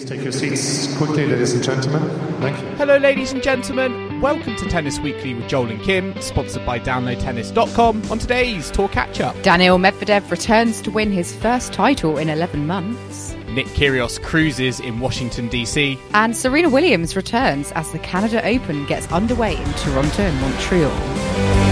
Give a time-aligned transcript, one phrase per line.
[0.00, 2.08] Please take your seats quickly, ladies and gentlemen.
[2.40, 2.68] Thank you.
[2.76, 4.22] Hello, ladies and gentlemen.
[4.22, 8.10] Welcome to Tennis Weekly with Joel and Kim, sponsored by DownloadTennis.com.
[8.10, 12.66] On today's Tour Catch Up, Daniil Medvedev returns to win his first title in 11
[12.66, 13.34] months.
[13.50, 15.98] Nick Kyrgios cruises in Washington, D.C.
[16.14, 21.69] And Serena Williams returns as the Canada Open gets underway in Toronto and Montreal.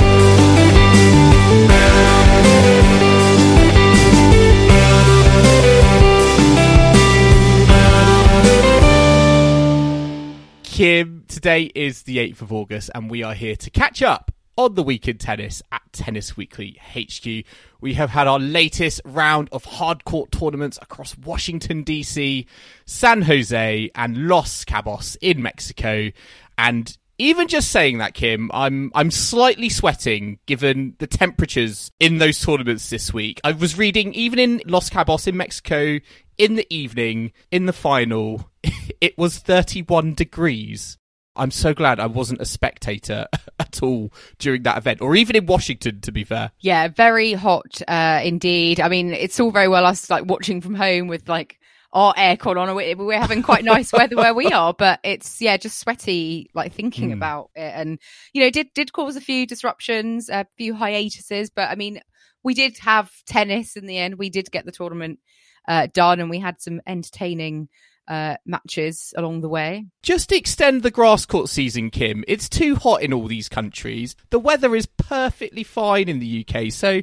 [10.78, 14.76] Kim, today is the 8th of August, and we are here to catch up on
[14.76, 17.44] the week in tennis at Tennis Weekly HQ.
[17.80, 22.46] We have had our latest round of hard court tournaments across Washington, D.C.,
[22.84, 26.12] San Jose, and Los Cabos in Mexico.
[26.56, 32.40] And even just saying that, Kim, I'm I'm slightly sweating given the temperatures in those
[32.40, 33.40] tournaments this week.
[33.44, 35.98] I was reading even in Los Cabos in Mexico
[36.38, 38.48] in the evening in the final,
[39.00, 40.96] it was 31 degrees.
[41.34, 43.26] I'm so glad I wasn't a spectator
[43.60, 46.50] at all during that event, or even in Washington, to be fair.
[46.60, 48.80] Yeah, very hot uh, indeed.
[48.80, 51.57] I mean, it's all very well us like watching from home with like
[51.92, 52.74] our aircon on.
[52.74, 56.50] We're, we're having quite nice weather where we are, but it's yeah, just sweaty.
[56.54, 57.14] Like thinking Hmm.
[57.14, 57.98] about it, and
[58.32, 61.50] you know, did did cause a few disruptions, a few hiatuses.
[61.50, 62.00] But I mean,
[62.42, 64.18] we did have tennis in the end.
[64.18, 65.18] We did get the tournament
[65.66, 67.68] uh, done, and we had some entertaining
[68.06, 69.84] uh, matches along the way.
[70.02, 72.24] Just extend the grass court season, Kim.
[72.26, 74.16] It's too hot in all these countries.
[74.30, 77.02] The weather is perfectly fine in the UK, so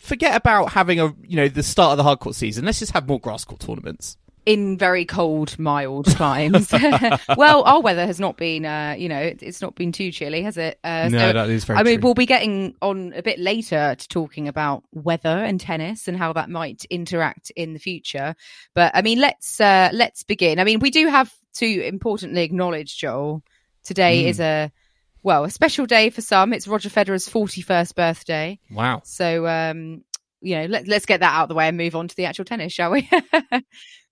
[0.00, 2.64] forget about having a you know the start of the hard court season.
[2.64, 4.16] Let's just have more grass court tournaments.
[4.46, 6.72] in very cold, mild climes.
[7.36, 10.42] well, our weather has not been, uh, you know, it, it's not been too chilly,
[10.42, 10.78] has it?
[10.82, 12.04] Uh, No, that is very I mean, true.
[12.08, 16.32] we'll be getting on a bit later to talking about weather and tennis and how
[16.32, 18.34] that might interact in the future.
[18.74, 20.58] But I mean, let's uh, let's begin.
[20.58, 23.42] I mean, we do have to importantly acknowledge, Joel.
[23.84, 24.28] Today Mm.
[24.28, 24.72] is a
[25.22, 26.52] well, a special day for some.
[26.52, 28.58] It's Roger Federer's forty-first birthday.
[28.70, 29.02] Wow.
[29.04, 30.04] So, um,
[30.40, 32.24] you know, let, let's get that out of the way and move on to the
[32.24, 33.08] actual tennis, shall we?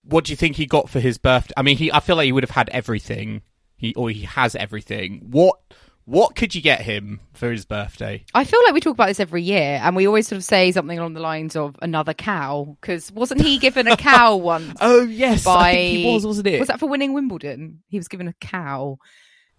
[0.08, 1.52] What do you think he got for his birthday?
[1.56, 3.42] I mean, he I feel like he would have had everything.
[3.76, 5.26] He or he has everything.
[5.30, 5.56] What
[6.04, 8.24] what could you get him for his birthday?
[8.32, 10.72] I feel like we talk about this every year, and we always sort of say
[10.72, 12.78] something along the lines of another cow.
[12.80, 14.78] Because wasn't he given a cow once?
[14.80, 16.58] Oh yes, by I think he was, wasn't it?
[16.58, 17.82] Was that for winning Wimbledon?
[17.88, 18.98] He was given a cow.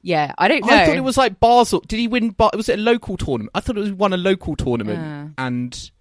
[0.01, 0.73] Yeah, I don't know.
[0.73, 1.81] I thought it was like Basel.
[1.81, 2.31] Did he win?
[2.31, 3.51] Ba- was it a local tournament?
[3.55, 4.99] I thought it was won a local tournament,
[5.37, 5.43] Ah.
[5.45, 5.91] and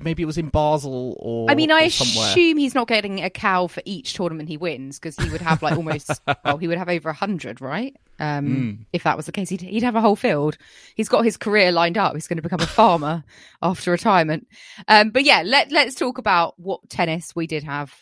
[0.00, 1.50] maybe it was in Basel or.
[1.50, 5.16] I mean, I assume he's not getting a cow for each tournament he wins because
[5.16, 6.10] he would have like almost,
[6.44, 7.94] well, he would have over a hundred, right?
[8.20, 8.78] Um, Mm.
[8.92, 10.58] If that was the case, he'd, he'd have a whole field.
[10.96, 12.14] He's got his career lined up.
[12.14, 13.22] He's going to become a farmer
[13.62, 14.48] after retirement.
[14.88, 17.94] Um, but yeah, let let's talk about what tennis we did have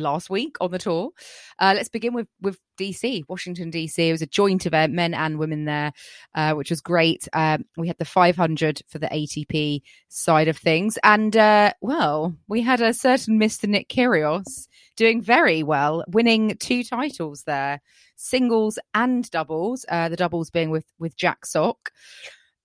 [0.00, 1.10] last week on the tour.
[1.58, 3.98] Uh, let's begin with with DC, Washington DC.
[3.98, 5.92] It was a joint event, men and women there,
[6.34, 7.28] uh, which was great.
[7.32, 12.62] Um, we had the 500 for the ATP side of things, and uh, well, we
[12.62, 17.80] had a certain Mister Nick Kyrgios doing very well, winning two titles there,
[18.16, 19.84] singles and doubles.
[19.88, 21.90] Uh, the doubles being with with Jack Sock.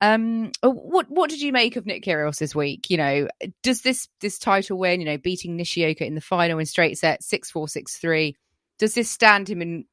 [0.02, 2.90] Um, uh, what what did you make of Nick Kyrgios this week?
[2.90, 3.28] You know,
[3.64, 7.24] does this this title win, you know, beating Nishioka in the final in straight set
[7.24, 8.36] six four six three,
[8.78, 9.86] does this stand him in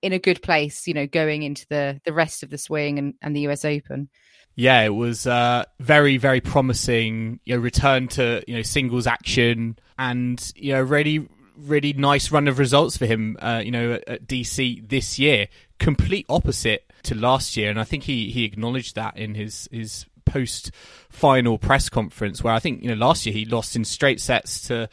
[0.00, 0.86] in a good place?
[0.86, 4.08] You know, going into the the rest of the swing and, and the US Open.
[4.54, 7.38] Yeah, it was uh, very, very promising.
[7.44, 12.48] You know, return to you know singles action, and you know, really, really nice run
[12.48, 13.36] of results for him.
[13.40, 15.46] Uh, you know, at, at DC this year,
[15.78, 20.06] complete opposite to last year, and I think he he acknowledged that in his his
[20.24, 20.70] post
[21.08, 24.60] final press conference, where I think you know last year he lost in straight sets
[24.68, 24.88] to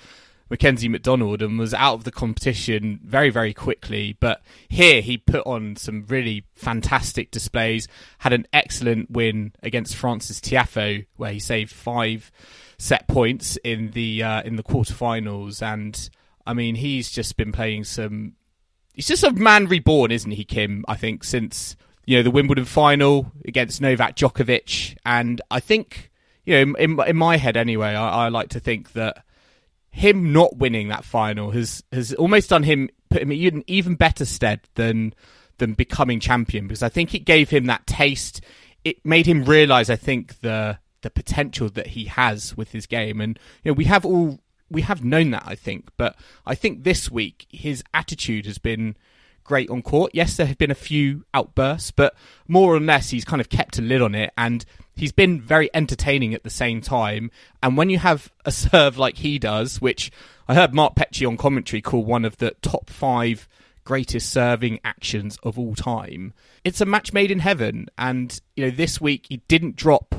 [0.49, 4.15] Mackenzie McDonald and was out of the competition very, very quickly.
[4.19, 7.87] But here he put on some really fantastic displays,
[8.19, 12.31] had an excellent win against Frances Tiafoe, where he saved five
[12.77, 15.61] set points in the uh, in the quarterfinals.
[15.61, 16.09] And
[16.45, 18.33] I mean, he's just been playing some.
[18.93, 20.85] He's just a man reborn, isn't he, Kim?
[20.87, 21.75] I think since
[22.05, 26.11] you know the Wimbledon final against Novak Djokovic, and I think
[26.45, 29.23] you know in in my head anyway, I, I like to think that
[29.89, 34.25] him not winning that final has has almost done him put him in even better
[34.25, 35.13] stead than
[35.57, 36.67] than becoming champion.
[36.67, 38.41] Because I think it gave him that taste.
[38.83, 43.21] It made him realize, I think, the the potential that he has with his game,
[43.21, 46.15] and you know we have all we have known that I think, but
[46.45, 48.95] I think this week his attitude has been
[49.45, 50.11] great on court.
[50.13, 52.13] Yes, there have been a few outbursts, but
[52.47, 54.65] more or less he's kind of kept a lid on it and
[54.95, 57.31] he's been very entertaining at the same time.
[57.63, 60.11] And when you have a serve like he does, which
[60.47, 63.47] I heard Mark Petchey on commentary call one of the top five
[63.83, 66.33] greatest serving actions of all time,
[66.63, 67.87] it's a match made in heaven.
[67.97, 70.15] And, you know, this week he didn't drop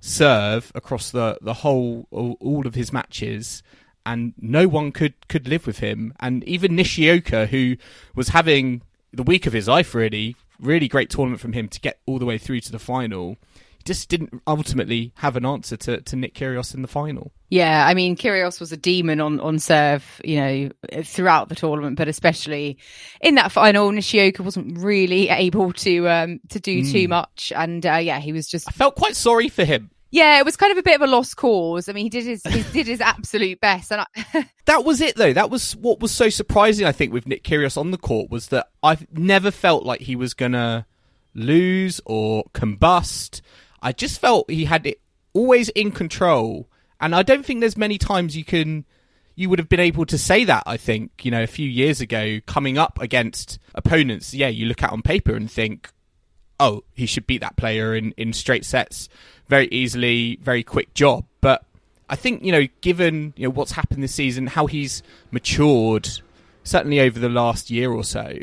[0.00, 3.62] serve across the, the whole, all of his matches
[4.10, 6.12] and no one could could live with him.
[6.18, 7.76] And even Nishioka, who
[8.14, 12.00] was having the week of his life, really, really great tournament from him to get
[12.06, 13.36] all the way through to the final.
[13.84, 17.32] Just didn't ultimately have an answer to, to Nick Kyrgios in the final.
[17.48, 20.70] Yeah, I mean, Kyrgios was a demon on, on serve, you know,
[21.02, 22.76] throughout the tournament, but especially
[23.22, 26.92] in that final, Nishioka wasn't really able to um, to do mm.
[26.92, 28.68] too much, and uh, yeah, he was just.
[28.68, 31.06] I felt quite sorry for him yeah, it was kind of a bit of a
[31.06, 31.88] lost cause.
[31.88, 34.48] I mean, he did his he did his absolute best, and I...
[34.64, 35.32] that was it though.
[35.32, 36.86] That was what was so surprising.
[36.86, 40.16] I think with Nick Kyrgios on the court was that I've never felt like he
[40.16, 40.86] was gonna
[41.34, 43.40] lose or combust.
[43.82, 45.00] I just felt he had it
[45.32, 46.68] always in control,
[47.00, 48.84] and I don't think there's many times you can
[49.36, 50.64] you would have been able to say that.
[50.66, 54.34] I think you know a few years ago, coming up against opponents.
[54.34, 55.88] Yeah, you look at on paper and think,
[56.58, 59.08] oh, he should beat that player in in straight sets
[59.50, 61.24] very easily, very quick job.
[61.40, 61.64] But
[62.08, 66.08] I think you know, given you know what's happened this season, how he's matured,
[66.64, 68.34] certainly over the last year or so,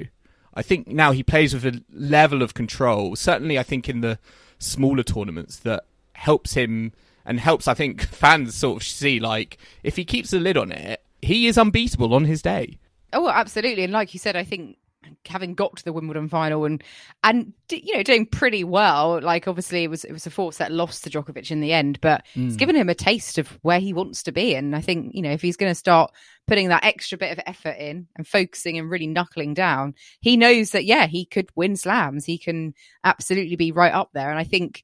[0.53, 3.15] I think now he plays with a level of control.
[3.15, 4.19] Certainly, I think in the
[4.59, 6.91] smaller tournaments that helps him
[7.25, 7.67] and helps.
[7.67, 11.47] I think fans sort of see like if he keeps a lid on it, he
[11.47, 12.77] is unbeatable on his day.
[13.13, 13.83] Oh, absolutely.
[13.83, 14.77] And like you said, I think
[15.25, 16.83] having got to the Wimbledon final and
[17.23, 19.19] and you know doing pretty well.
[19.21, 21.99] Like obviously it was it was a force that lost to Djokovic in the end,
[22.01, 22.47] but mm.
[22.47, 24.55] it's given him a taste of where he wants to be.
[24.55, 26.11] And I think you know if he's going to start
[26.47, 30.71] putting that extra bit of effort in and focusing and really knuckling down, he knows
[30.71, 32.25] that yeah he could win slams.
[32.25, 32.73] He can
[33.03, 34.29] absolutely be right up there.
[34.29, 34.83] And I think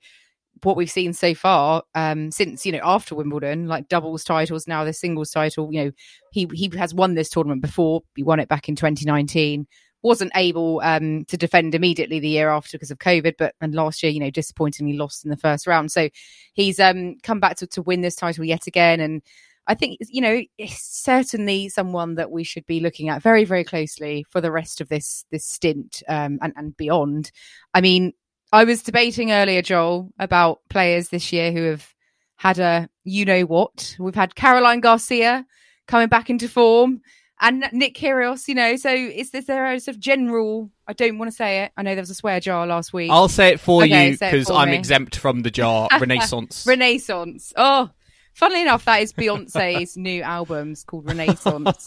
[0.64, 4.84] what we've seen so far um, since you know after Wimbledon, like doubles titles, now
[4.84, 5.70] the singles title.
[5.72, 5.92] You know,
[6.32, 8.02] he he has won this tournament before.
[8.16, 9.68] He won it back in 2019
[10.04, 14.04] wasn't able um, to defend immediately the year after because of COVID, but and last
[14.04, 15.92] year, you know, disappointingly lost in the first round.
[15.92, 16.10] So
[16.54, 19.24] he's um, come back to, to win this title yet again, and
[19.66, 24.26] I think you know certainly someone that we should be looking at very very closely
[24.30, 27.32] for the rest of this this stint um, and and beyond.
[27.74, 28.14] I mean,
[28.52, 31.88] I was debating earlier, Joel, about players this year who have
[32.36, 33.96] had a you know what.
[33.98, 35.46] We've had Caroline Garcia
[35.88, 37.02] coming back into form
[37.44, 40.72] and Nick Kyrgios, you know, so is, is there a sort of general?
[40.88, 41.74] I don't want to say it.
[41.76, 43.12] I know there was a swear jar last week.
[43.12, 44.78] I'll say it for okay, you because I'm me.
[44.78, 45.90] exempt from the jar.
[46.00, 46.66] Renaissance.
[46.66, 47.52] Renaissance.
[47.58, 47.90] Oh,
[48.34, 50.72] funnily enough, that is Beyonce's new album.
[50.72, 51.86] It's called Renaissance.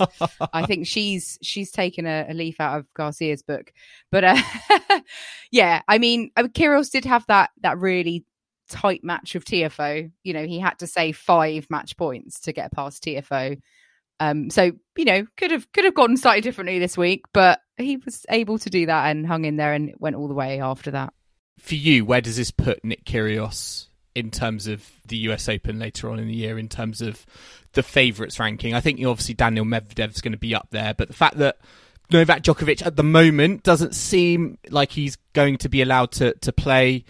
[0.52, 3.72] I think she's she's taken a, a, leaf out of Garcia's book,
[4.12, 4.42] but uh,
[5.50, 8.26] yeah, I mean, Kyrgios did have that that really
[8.68, 10.10] tight match of Tiafoe.
[10.22, 13.58] You know, he had to say five match points to get past Tiafoe.
[14.20, 17.98] Um, so you know, could have could have gone slightly differently this week, but he
[17.98, 20.90] was able to do that and hung in there and went all the way after
[20.92, 21.12] that.
[21.58, 26.10] For you, where does this put Nick Kyrgios in terms of the US Open later
[26.10, 26.58] on in the year?
[26.58, 27.24] In terms of
[27.72, 31.14] the favourites ranking, I think obviously Daniil Medvedev's going to be up there, but the
[31.14, 31.58] fact that
[32.10, 36.52] Novak Djokovic at the moment doesn't seem like he's going to be allowed to to
[36.52, 37.04] play.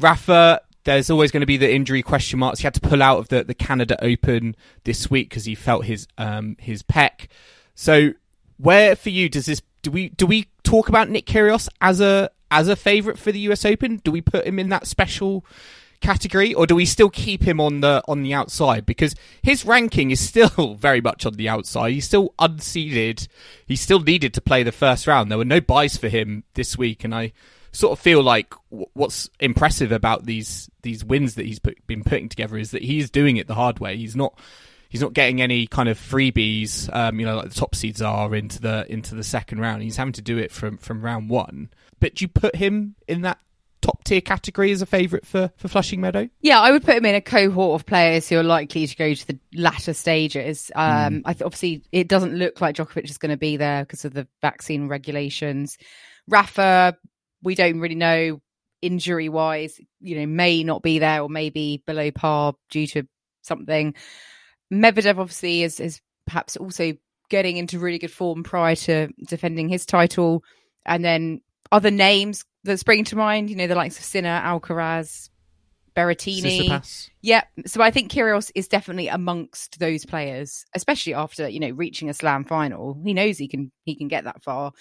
[0.00, 0.60] Rafa
[0.94, 2.60] there's always going to be the injury question marks.
[2.60, 5.84] He had to pull out of the, the Canada Open this week because he felt
[5.84, 7.28] his um his pec.
[7.74, 8.12] So
[8.56, 12.30] where for you does this do we do we talk about Nick Kyrgios as a
[12.50, 13.96] as a favorite for the US Open?
[13.98, 15.44] Do we put him in that special
[16.00, 20.12] category or do we still keep him on the on the outside because his ranking
[20.12, 23.26] is still very much on the outside he's still unseeded
[23.66, 26.78] he still needed to play the first round there were no buys for him this
[26.78, 27.32] week and i
[27.78, 32.28] sort of feel like what's impressive about these these wins that he's put, been putting
[32.28, 33.96] together is that he's doing it the hard way.
[33.96, 34.36] He's not
[34.88, 38.34] he's not getting any kind of freebies, um, you know, like the top seeds are
[38.34, 39.84] into the into the second round.
[39.84, 41.70] He's having to do it from from round one.
[42.00, 43.38] But do you put him in that
[43.80, 46.28] top tier category as a favourite for, for Flushing Meadow?
[46.40, 49.14] Yeah, I would put him in a cohort of players who are likely to go
[49.14, 50.72] to the latter stages.
[50.74, 51.22] Um, mm.
[51.26, 54.14] I th- obviously, it doesn't look like Djokovic is going to be there because of
[54.14, 55.78] the vaccine regulations.
[56.26, 56.96] Rafa
[57.42, 58.40] we don't really know
[58.82, 63.04] injury wise, you know, may not be there or maybe below par due to
[63.42, 63.94] something.
[64.72, 66.92] Medvedev obviously is is perhaps also
[67.30, 70.42] getting into really good form prior to defending his title,
[70.86, 71.40] and then
[71.72, 75.30] other names that spring to mind, you know, the likes of Sinner, Alcaraz,
[75.98, 77.08] Berrettini.
[77.22, 82.08] Yeah, so I think Kyrgios is definitely amongst those players, especially after you know reaching
[82.08, 83.00] a Slam final.
[83.04, 84.72] He knows he can he can get that far,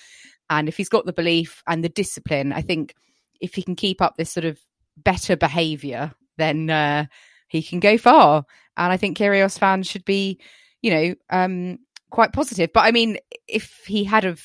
[0.50, 2.94] and if he's got the belief and the discipline, I think
[3.42, 4.60] if he can keep up this sort of
[4.96, 7.06] better behaviour, then uh,
[7.48, 8.46] he can go far.
[8.76, 10.40] And I think Kyrgios fans should be,
[10.82, 11.80] you know, um,
[12.12, 12.72] quite positive.
[12.74, 14.44] But I mean, if he had have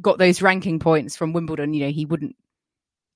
[0.00, 2.36] got those ranking points from Wimbledon, you know, he wouldn't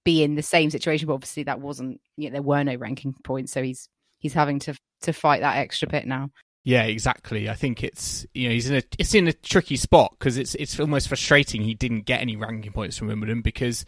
[0.04, 1.06] be in the same situation.
[1.06, 2.00] But obviously, that wasn't.
[2.16, 5.56] You know, there were no ranking points, so he's he's having to to fight that
[5.56, 6.30] extra bit now.
[6.64, 7.50] Yeah, exactly.
[7.50, 10.54] I think it's you know he's in a it's in a tricky spot because it's
[10.54, 13.84] it's almost frustrating he didn't get any ranking points from Wimbledon because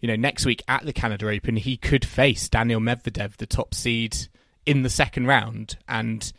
[0.00, 3.74] you know next week at the Canada Open he could face Daniil Medvedev, the top
[3.74, 4.16] seed
[4.64, 6.32] in the second round, and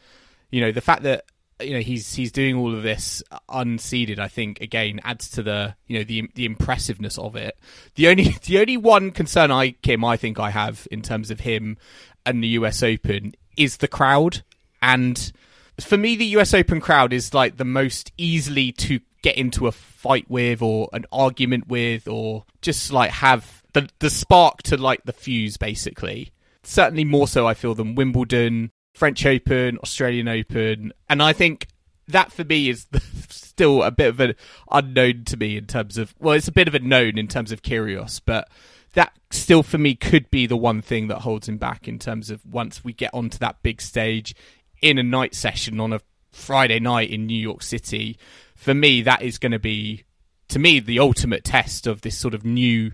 [0.50, 1.26] you know the fact that
[1.62, 5.76] you know he's he's doing all of this unseeded i think again adds to the
[5.88, 7.58] you know the the impressiveness of it.
[7.96, 11.42] The only the only one concern i kim i think i have in terms of
[11.42, 11.78] him
[12.26, 14.44] and the us open is the crowd.
[14.82, 15.32] And
[15.80, 19.72] for me the us open crowd is like the most easily to get into a
[19.72, 25.06] fight with or an argument with or just like have the the spark to light
[25.06, 26.32] the fuse basically.
[26.64, 31.68] Certainly more so i feel than wimbledon French Open, Australian Open, and I think
[32.08, 32.88] that for me is
[33.30, 34.36] still a bit of an
[34.72, 37.52] unknown to me in terms of well, it's a bit of a known in terms
[37.52, 38.50] of Kyrgios, but
[38.94, 42.30] that still for me could be the one thing that holds him back in terms
[42.30, 44.34] of once we get onto that big stage
[44.82, 46.00] in a night session on a
[46.32, 48.18] Friday night in New York City.
[48.56, 50.06] For me, that is going to be
[50.48, 52.92] to me the ultimate test of this sort of new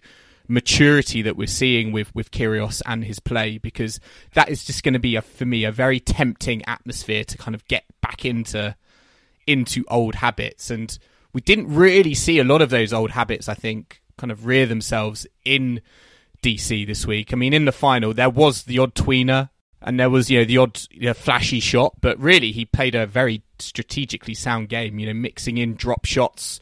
[0.51, 4.00] maturity that we're seeing with with Kyrgios and his play because
[4.34, 7.55] that is just going to be a, for me a very tempting atmosphere to kind
[7.55, 8.75] of get back into
[9.48, 11.00] into old habits and
[11.34, 14.65] we didn't really see a lot of those old habits I think kind of rear
[14.65, 15.81] themselves in
[16.43, 17.31] DC this week.
[17.31, 19.50] I mean in the final there was the odd tweener
[19.81, 22.93] and there was you know the odd you know, flashy shot but really he played
[22.93, 26.60] a very strategically sound game you know mixing in drop shots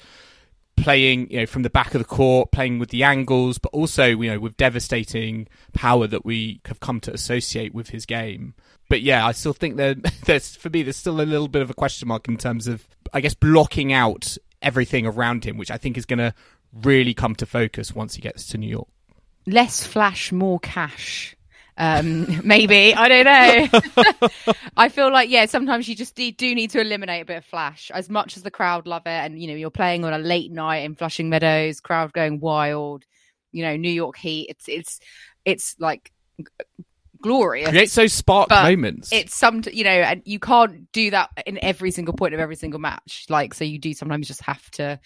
[0.84, 4.06] playing you know from the back of the court, playing with the angles, but also
[4.06, 8.54] you know with devastating power that we have come to associate with his game.
[8.90, 11.70] But yeah, I still think that there's for me there's still a little bit of
[11.70, 15.78] a question mark in terms of I guess blocking out everything around him, which I
[15.78, 16.34] think is going to
[16.74, 18.88] really come to focus once he gets to New York.
[19.46, 21.36] Less flash, more cash.
[21.80, 24.44] Um, maybe I don't know.
[24.78, 27.46] I feel like yeah, sometimes you just do, do need to eliminate a bit of
[27.46, 27.90] flash.
[27.94, 30.52] As much as the crowd love it, and you know you're playing on a late
[30.52, 33.06] night in Flushing Meadows, crowd going wild.
[33.52, 34.48] You know New York Heat.
[34.50, 35.00] It's it's
[35.46, 36.12] it's like
[37.22, 37.70] glorious.
[37.70, 39.12] Create those spark moments.
[39.12, 42.56] It's some, you know, and you can't do that in every single point of every
[42.56, 43.26] single match.
[43.30, 45.00] Like, so you do sometimes just have to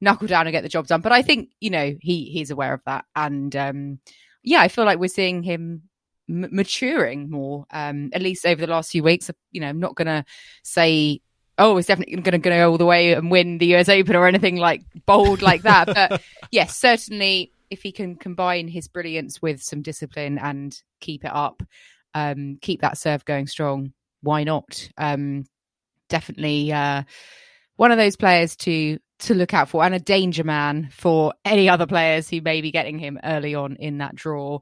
[0.00, 1.00] knuckle down and get the job done.
[1.00, 3.98] But I think, you know, he he's aware of that, and um,
[4.42, 5.82] yeah, I feel like we're seeing him
[6.30, 7.66] m- maturing more.
[7.70, 9.30] Um, at least over the last few weeks.
[9.52, 10.24] You know, I'm not gonna
[10.62, 11.20] say.
[11.58, 14.26] Oh, he's definitely going to go all the way and win the US Open or
[14.26, 15.88] anything like bold like that.
[15.88, 21.32] But yes, certainly if he can combine his brilliance with some discipline and keep it
[21.34, 21.62] up,
[22.14, 24.88] um, keep that serve going strong, why not?
[24.98, 25.44] Um,
[26.08, 27.02] definitely uh,
[27.76, 31.68] one of those players to to look out for and a danger man for any
[31.68, 34.58] other players who may be getting him early on in that draw.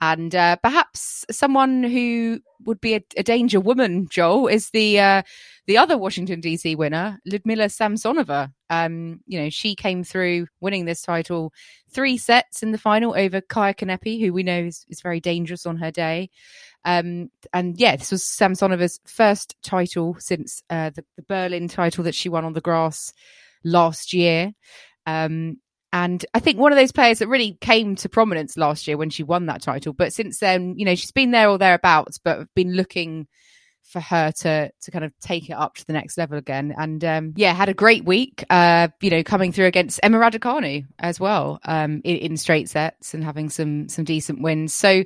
[0.00, 5.22] And uh, perhaps someone who would be a, a danger woman, Joel, is the uh,
[5.66, 8.52] the other Washington DC winner, Ludmila Samsonova.
[8.68, 11.52] Um, you know, she came through winning this title
[11.90, 15.66] three sets in the final over Kaia Kanepi, who we know is, is very dangerous
[15.66, 16.30] on her day.
[16.84, 22.14] Um, and yeah, this was Samsonova's first title since uh, the, the Berlin title that
[22.14, 23.12] she won on the grass
[23.64, 24.52] last year.
[25.06, 25.58] Um,
[25.92, 29.10] and I think one of those players that really came to prominence last year when
[29.10, 29.92] she won that title.
[29.92, 33.26] But since then, you know, she's been there or thereabouts, but been looking
[33.82, 36.74] for her to to kind of take it up to the next level again.
[36.76, 38.42] And um, yeah, had a great week.
[38.48, 43.12] Uh, you know, coming through against Emma Raducanu as well um, in, in straight sets
[43.12, 44.74] and having some some decent wins.
[44.74, 45.04] So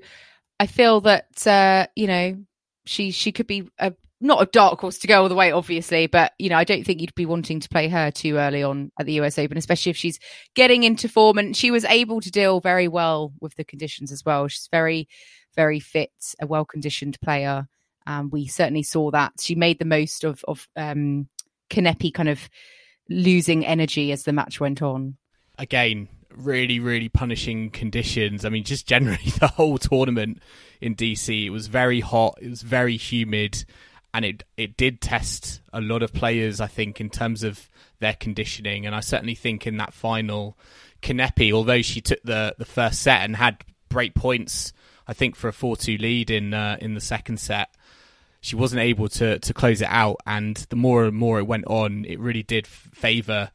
[0.61, 2.39] I feel that uh, you know
[2.85, 6.07] she she could be a not a dark horse to go all the way, obviously,
[6.07, 8.91] but you know, I don't think you'd be wanting to play her too early on
[8.99, 10.19] at the US Open, especially if she's
[10.55, 14.25] getting into form and she was able to deal very well with the conditions as
[14.25, 14.49] well.
[14.49, 15.09] She's very,
[15.55, 17.69] very fit, a well conditioned player.
[18.07, 21.29] Um, we certainly saw that she made the most of of um,
[21.71, 22.49] Kanepi kind of
[23.09, 25.17] losing energy as the match went on.
[25.59, 28.45] again, really, really punishing conditions.
[28.45, 30.41] I mean, just generally the whole tournament
[30.81, 33.65] in DC, it was very hot, it was very humid,
[34.17, 37.69] and it it did test a lot of players, I think, in terms of
[37.99, 38.87] their conditioning.
[38.87, 40.57] And I certainly think in that final,
[41.03, 44.73] Kanepi, although she took the the first set and had break points,
[45.07, 47.69] I think for a four two lead in uh, in the second set,
[48.41, 50.17] she wasn't able to to close it out.
[50.27, 53.51] And the more and more it went on, it really did favour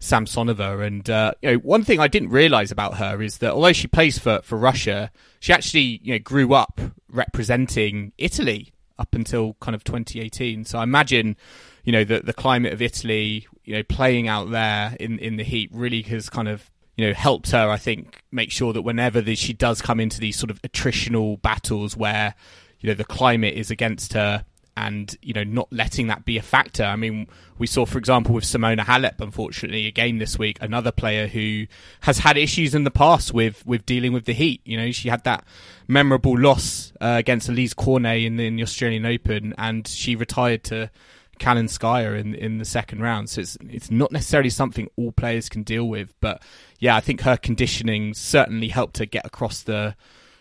[0.00, 0.86] Samsonova.
[0.86, 3.86] And uh, you know, one thing I didn't realise about her is that although she
[3.86, 6.80] plays for for Russia, she actually you know grew up
[7.10, 10.64] representing Italy up until kind of 2018.
[10.64, 11.36] So I imagine,
[11.84, 15.44] you know, the the climate of Italy, you know, playing out there in in the
[15.44, 17.70] heat really has kind of you know helped her.
[17.70, 21.40] I think make sure that whenever the, she does come into these sort of attritional
[21.40, 22.34] battles where
[22.80, 24.44] you know the climate is against her
[24.76, 26.84] and you know not letting that be a factor.
[26.84, 27.26] I mean,
[27.58, 31.66] we saw, for example, with Simona Halep, unfortunately, again this week, another player who
[32.00, 34.60] has had issues in the past with with dealing with the heat.
[34.64, 35.44] You know, she had that
[35.88, 40.90] memorable loss uh, against Alizé Cornet in, in the Australian Open, and she retired to
[41.38, 43.30] Kalinskaya in in the second round.
[43.30, 46.42] So it's it's not necessarily something all players can deal with, but
[46.78, 49.96] yeah, I think her conditioning certainly helped her get across the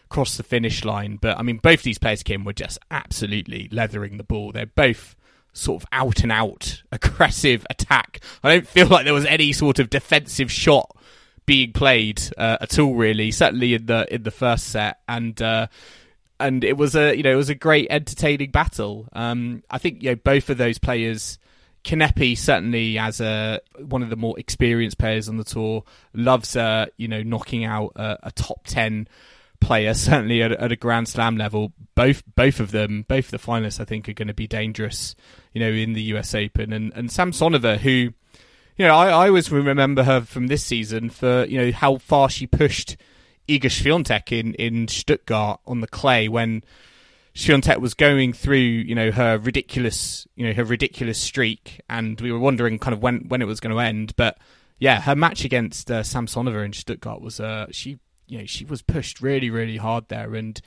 [0.10, 1.18] across the finish line.
[1.22, 4.52] But I mean, both these players, Kim, were just absolutely leathering the ball.
[4.52, 5.16] They're both
[5.54, 8.20] sort of out and out aggressive attack.
[8.44, 10.96] I don't feel like there was any sort of defensive shot
[11.46, 13.32] being played uh, at all, really.
[13.32, 15.68] Certainly in the in the first set, and uh,
[16.40, 19.08] and it was a you know it was a great entertaining battle.
[19.14, 21.40] Um, I think you know both of those players.
[21.84, 25.84] Kanepi certainly, as a one of the more experienced players on the tour,
[26.16, 29.08] loves uh, you know knocking out a, a top ten
[29.60, 31.74] player, certainly at, at, a Grand Slam level.
[31.96, 35.16] Both both of them, both the finalists, I think, are going to be dangerous.
[35.54, 36.36] You know, in the U.S.
[36.36, 38.14] Open, and and Samsonova, who, you
[38.80, 42.48] know, I, I always remember her from this season for you know how far she
[42.48, 42.98] pushed
[43.48, 46.64] Iga Swiatek in in Stuttgart on the clay when.
[47.36, 52.32] Swiatek was going through, you know, her ridiculous, you know, her ridiculous streak, and we
[52.32, 54.16] were wondering kind of when when it was going to end.
[54.16, 54.38] But
[54.80, 58.82] yeah, her match against uh, Samsonova in Stuttgart was uh, she you know she was
[58.82, 60.60] pushed really really hard there, and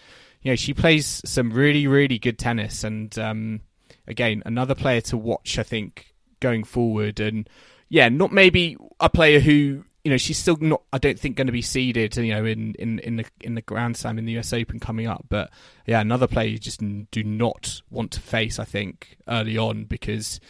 [0.42, 3.60] you know she plays some really really good tennis, and um,
[4.06, 7.48] again another player to watch I think going forward, and
[7.88, 11.48] yeah, not maybe a player who you know she's still not I don't think going
[11.48, 14.38] to be seeded you know in in in the in the Grand Slam in the
[14.38, 15.26] US Open coming up.
[15.28, 15.50] But
[15.86, 20.40] yeah another player you just do not want to face I think early on because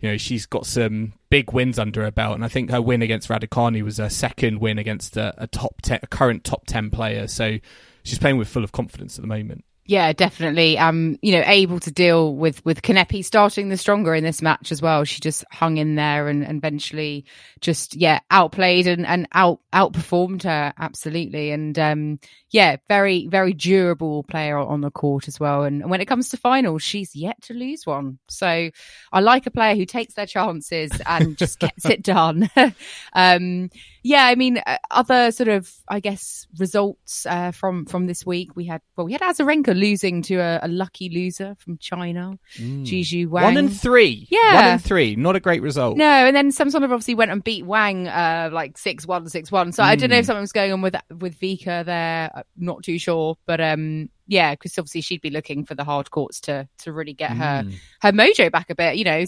[0.00, 3.00] you know she's got some big wins under her belt, and I think her win
[3.00, 6.90] against Raducanu was her second win against a, a top ten, a current top ten
[6.90, 7.26] player.
[7.26, 7.56] So
[8.02, 9.64] she's playing with full of confidence at the moment.
[9.84, 10.78] Yeah, definitely.
[10.78, 14.70] Um, you know, able to deal with with Kanepi starting the stronger in this match
[14.70, 15.02] as well.
[15.02, 17.24] She just hung in there and, and eventually
[17.60, 21.50] just yeah outplayed and, and out outperformed her absolutely.
[21.50, 22.20] And um,
[22.52, 25.64] yeah, very very durable player on the court as well.
[25.64, 28.20] And, and when it comes to finals, she's yet to lose one.
[28.28, 28.70] So
[29.12, 32.48] I like a player who takes their chances and just gets it done.
[33.14, 33.68] um,
[34.04, 38.56] yeah, I mean, uh, other sort of, I guess, results uh, from from this week.
[38.56, 42.84] We had well, we had Azarenka losing to a, a lucky loser from China, mm.
[42.84, 43.44] Xiyu Wang.
[43.44, 44.26] One and three.
[44.30, 45.16] Yeah, one and three.
[45.16, 45.96] Not a great result.
[45.96, 49.72] No, and then Samsonov obviously went and beat Wang uh, like six one, six one.
[49.72, 49.86] So mm.
[49.86, 50.26] I don't know if hmm.
[50.26, 52.30] something was going on with with Vika there.
[52.34, 56.10] I'm not too sure, but um, yeah, because obviously she'd be looking for the hard
[56.10, 57.38] courts to to really get mm.
[57.38, 57.64] her
[58.02, 58.96] her mojo back a bit.
[58.96, 59.24] You know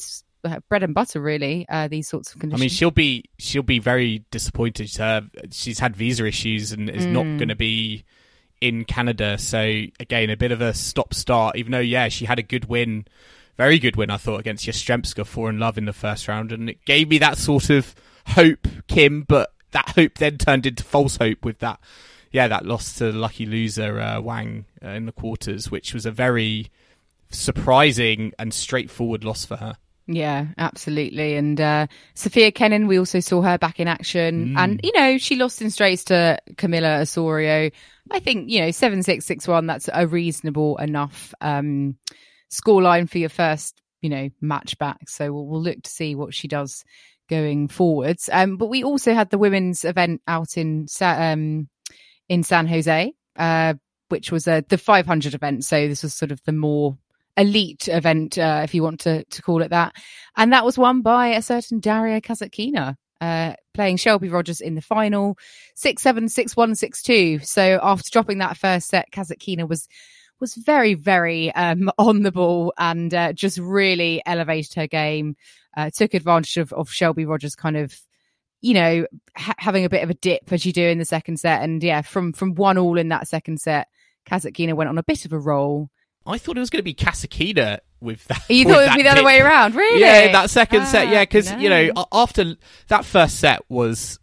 [0.68, 1.66] bread and butter, really.
[1.68, 2.60] Uh, these sorts of conditions.
[2.60, 4.90] I mean, she'll be she'll be very disappointed.
[5.52, 7.12] she's had visa issues and is mm.
[7.12, 8.04] not going to be
[8.60, 9.38] in Canada.
[9.38, 9.60] So
[10.00, 11.56] again, a bit of a stop start.
[11.56, 13.06] Even though, yeah, she had a good win,
[13.56, 14.10] very good win.
[14.10, 17.18] I thought against Yastremska, four in love in the first round, and it gave me
[17.18, 17.94] that sort of
[18.28, 19.22] hope, Kim.
[19.22, 21.80] But that hope then turned into false hope with that.
[22.30, 26.04] Yeah, that loss to the lucky loser uh, Wang uh, in the quarters, which was
[26.04, 26.70] a very
[27.30, 29.76] surprising and straightforward loss for her.
[30.06, 31.36] Yeah, absolutely.
[31.36, 34.48] And uh, Sofia Kenin, we also saw her back in action.
[34.48, 34.58] Mm.
[34.58, 37.70] And, you know, she lost in straights to Camila Osorio.
[38.10, 41.96] I think, you know, 7 6 6 1, that's a reasonable enough um,
[42.52, 45.08] scoreline for your first, you know, match back.
[45.08, 46.84] So we'll, we'll look to see what she does
[47.28, 48.28] going forwards.
[48.32, 51.68] Um, but we also had the women's event out in, um,
[52.28, 53.12] in San Jose.
[53.36, 53.74] Uh,
[54.08, 55.64] which was a, the 500 event.
[55.64, 56.96] So this was sort of the more
[57.36, 59.94] elite event, uh, if you want to, to call it that.
[60.36, 62.96] And that was won by a certain Daria Kasatkina.
[63.20, 65.38] Uh, playing Shelby Rogers in the final,
[65.74, 67.38] six seven six one six two.
[67.40, 69.88] So after dropping that first set, Kasatkina was
[70.40, 75.36] was very very um, on the ball and uh, just really elevated her game.
[75.76, 77.98] Uh, took advantage of, of Shelby Rogers kind of
[78.60, 81.38] you know ha- having a bit of a dip as you do in the second
[81.38, 83.88] set, and yeah, from from one all in that second set,
[84.28, 85.90] Kasatkina went on a bit of a roll
[86.26, 88.42] I thought it was going to be Kasatkina with that.
[88.48, 90.00] You thought it would be the other way around, really?
[90.00, 91.08] Yeah, that second set.
[91.08, 92.54] Ah, Yeah, because you know after
[92.88, 94.18] that first set was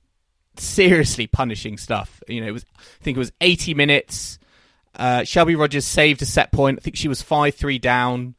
[0.58, 2.22] seriously punishing stuff.
[2.28, 4.38] You know, it was I think it was 80 minutes.
[4.96, 6.80] Uh, Shelby Rogers saved a set point.
[6.80, 8.36] I think she was five three down,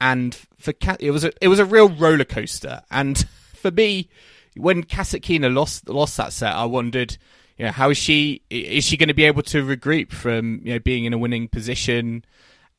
[0.00, 2.82] and for Ka- it was a it was a real roller coaster.
[2.90, 3.18] And
[3.54, 4.08] for me,
[4.56, 7.16] when Kasatkina lost lost that set, I wondered,
[7.58, 10.72] you know, how is she is she going to be able to regroup from you
[10.72, 12.24] know being in a winning position?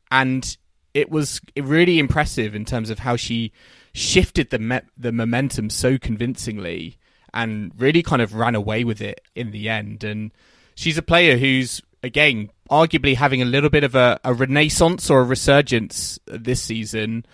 [0.09, 0.57] And
[0.93, 3.51] it was really impressive in terms of how she
[3.93, 6.97] shifted the me- the momentum so convincingly
[7.33, 10.03] and really kind of ran away with it in the end.
[10.03, 10.31] And
[10.75, 15.21] she's a player who's again arguably having a little bit of a, a renaissance or
[15.21, 17.25] a resurgence this season.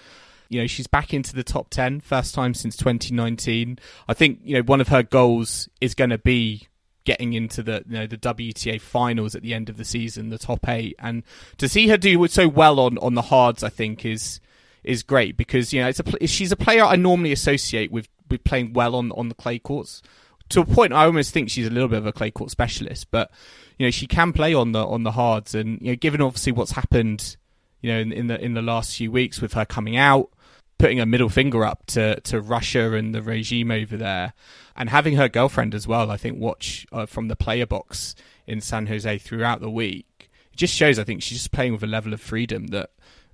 [0.50, 3.78] You know, she's back into the top 10, first time since 2019.
[4.08, 6.69] I think, you know, one of her goals is going to be
[7.10, 10.38] getting into the you know the WTA finals at the end of the season, the
[10.38, 11.24] top 8 and
[11.58, 14.40] to see her do so well on on the hards I think is
[14.84, 18.44] is great because you know it's a she's a player I normally associate with with
[18.44, 20.04] playing well on on the clay courts.
[20.50, 23.08] To a point, I almost think she's a little bit of a clay court specialist,
[23.10, 23.32] but
[23.80, 26.52] you know she can play on the on the hards, and you know given obviously
[26.52, 27.38] what's happened,
[27.82, 30.30] you know in, in the in the last few weeks with her coming out,
[30.78, 34.34] putting a middle finger up to to Russia and the regime over there,
[34.80, 36.10] and having her girlfriend as well.
[36.10, 38.16] I think watch uh, from the player box
[38.48, 40.32] in San Jose throughout the week.
[40.52, 42.90] It just shows I think she's just playing with a level of freedom that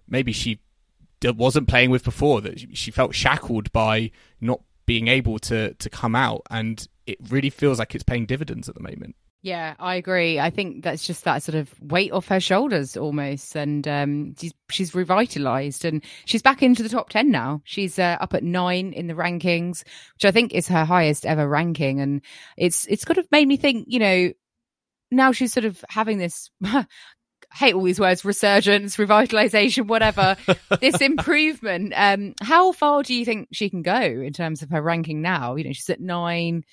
[0.09, 0.59] maybe she
[1.23, 2.41] wasn't playing with before.
[2.41, 7.17] That she- she felt shackled by not being able to to come out, and it
[7.29, 9.15] really feels like it's paying dividends at the moment.
[9.45, 10.39] Yeah, I agree.
[10.39, 14.55] I think that's just that sort of weight off her shoulders almost, and um, she's
[14.71, 17.61] she's revitalized and she's back into the top ten now.
[17.63, 19.83] She's uh, up at nine in the rankings,
[20.15, 22.23] which I think is her highest ever ranking, and
[22.57, 23.85] it's it's kind of made me think.
[23.87, 24.31] You know,
[25.11, 26.49] now she's sort of having this.
[27.53, 30.35] Hate all these words resurgence revitalization whatever
[30.81, 34.81] this improvement um how far do you think she can go in terms of her
[34.81, 36.65] ranking now you know she's at nine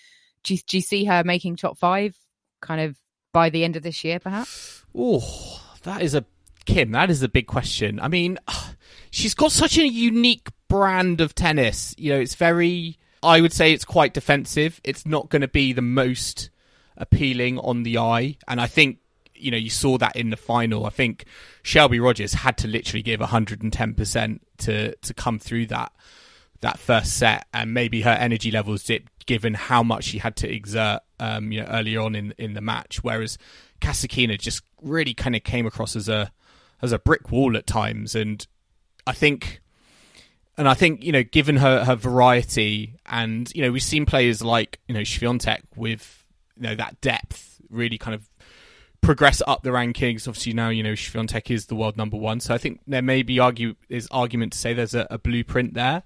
[0.43, 2.17] do you, do you see her making top five
[2.63, 2.97] kind of
[3.33, 4.85] by the end of this year, perhaps?
[4.95, 6.25] Oh, that is a
[6.65, 6.93] Kim.
[6.93, 8.01] That is a big question.
[8.01, 8.39] I mean,
[9.11, 11.95] she's got such a unique brand of tennis.
[11.99, 12.99] You know, it's very.
[13.23, 14.81] I would say it's quite defensive.
[14.83, 16.51] It's not going to be the most
[16.97, 18.99] appealing on the eye, and I think
[19.35, 20.87] you know you saw that in the final.
[20.87, 21.25] I think
[21.63, 25.93] Shelby Rogers had to literally give 110 percent to to come through that
[26.61, 30.53] that first set, and maybe her energy levels dipped given how much she had to
[30.53, 33.03] exert, um, you know, earlier on in in the match.
[33.03, 33.39] Whereas
[33.81, 36.33] Kasatkina just really kind of came across as a
[36.81, 38.47] as a brick wall at times, and
[39.07, 39.61] I think.
[40.59, 44.43] And I think you know, given her, her variety, and you know, we've seen players
[44.43, 48.29] like you know Swiatek with you know that depth really kind of
[49.03, 50.29] progress up the rankings.
[50.29, 53.23] Obviously now you know Swiatek is the world number one, so I think there may
[53.23, 56.03] be argue is argument to say there's a, a blueprint there.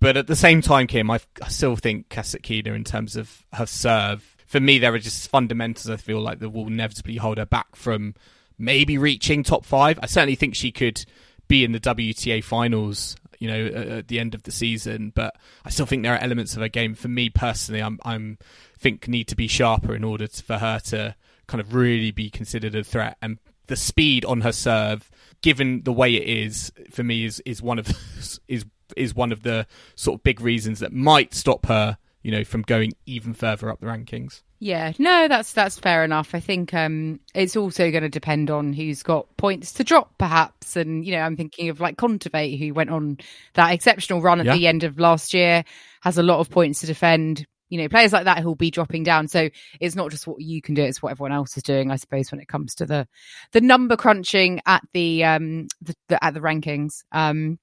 [0.00, 3.66] But at the same time, Kim, I, I still think Kasatkina in terms of her
[3.66, 4.36] serve.
[4.46, 7.74] For me, there are just fundamentals I feel like that will inevitably hold her back
[7.74, 8.14] from
[8.58, 9.98] maybe reaching top five.
[10.02, 11.04] I certainly think she could
[11.48, 15.12] be in the WTA finals, you know, at, at the end of the season.
[15.14, 15.34] But
[15.64, 16.94] I still think there are elements of her game.
[16.94, 18.38] For me personally, I'm I'm
[18.78, 21.16] think need to be sharper in order to, for her to
[21.48, 23.16] kind of really be considered a threat.
[23.20, 25.10] And the speed on her serve,
[25.42, 27.88] given the way it is, for me is is one of
[28.48, 28.64] is
[28.96, 32.62] is one of the sort of big reasons that might stop her, you know, from
[32.62, 34.42] going even further up the rankings.
[34.60, 36.34] Yeah, no, that's that's fair enough.
[36.34, 40.74] I think um, it's also going to depend on who's got points to drop, perhaps.
[40.74, 43.18] And you know, I'm thinking of like Kontaveit, who went on
[43.54, 44.54] that exceptional run at Yeah.
[44.56, 45.64] the end of last year,
[46.00, 47.46] has a lot of points to defend.
[47.68, 49.28] You know, players like that who'll be dropping down.
[49.28, 49.48] So
[49.78, 52.32] it's not just what you can do; it's what everyone else is doing, I suppose,
[52.32, 53.06] when it comes to the
[53.52, 57.04] the number crunching at the um the, the at the rankings.
[57.12, 57.60] Um,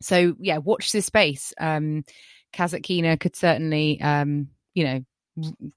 [0.00, 1.52] so yeah, watch this space.
[1.60, 2.04] Um,
[2.52, 5.00] Kasatkina could certainly um, you know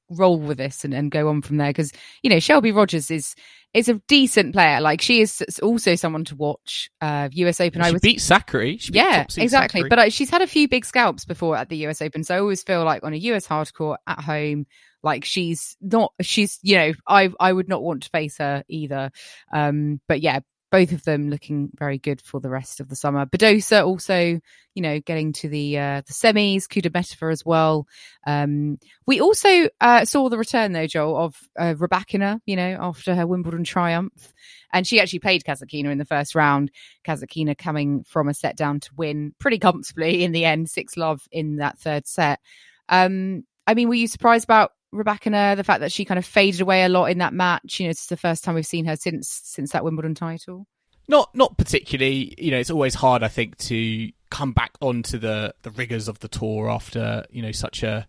[0.09, 1.91] roll with this and, and go on from there because
[2.23, 3.35] you know Shelby Rogers is
[3.73, 4.81] is a decent player.
[4.81, 6.89] Like she is also someone to watch.
[6.99, 7.61] Uh, U.S.
[7.61, 8.85] Open, I was beat Sakkari.
[8.87, 9.83] Beat yeah, exactly.
[9.83, 9.89] Sakkari.
[9.89, 12.39] But uh, she's had a few big scalps before at the US Open, so I
[12.39, 14.65] always feel like on a US hardcourt at home,
[15.03, 16.13] like she's not.
[16.21, 19.11] She's you know, I I would not want to face her either.
[19.53, 20.39] Um, but yeah,
[20.71, 23.25] both of them looking very good for the rest of the summer.
[23.25, 24.39] Badosa also,
[24.73, 26.63] you know, getting to the uh, the semis.
[26.67, 27.87] Kudermetova as well.
[28.25, 32.39] Um, we also uh, saw the return though, Joel, of uh, Rybakina.
[32.45, 34.33] You know, after her Wimbledon triumph.
[34.73, 36.71] And she actually played Kasatkina in the first round.
[37.05, 41.27] Kasatkina coming from a set down to win pretty comfortably in the end, six love
[41.31, 42.39] in that third set.
[42.87, 46.61] Um, I mean, were you surprised about Rybakina the fact that she kind of faded
[46.61, 47.79] away a lot in that match?
[47.79, 50.67] You know, it's the first time we've seen her since since that Wimbledon title.
[51.07, 52.33] Not not particularly.
[52.37, 56.19] You know, it's always hard, I think, to come back onto the the rigors of
[56.19, 58.07] the tour after you know such a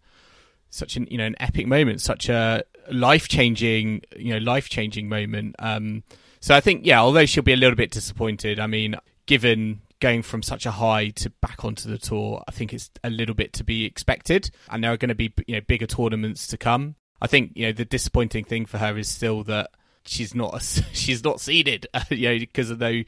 [0.70, 5.08] such an you know an epic moment, such a life changing you know life changing
[5.08, 5.56] moment.
[5.58, 6.02] Um,
[6.40, 8.58] so I think yeah, although she'll be a little bit disappointed.
[8.58, 12.74] I mean, given going from such a high to back onto the tour, I think
[12.74, 15.60] it's a little bit to be expected, and there are going to be you know
[15.62, 16.96] bigger tournaments to come.
[17.22, 19.70] I think you know the disappointing thing for her is still that
[20.04, 20.60] she's not
[20.92, 23.04] she's not seeded, you know, because of no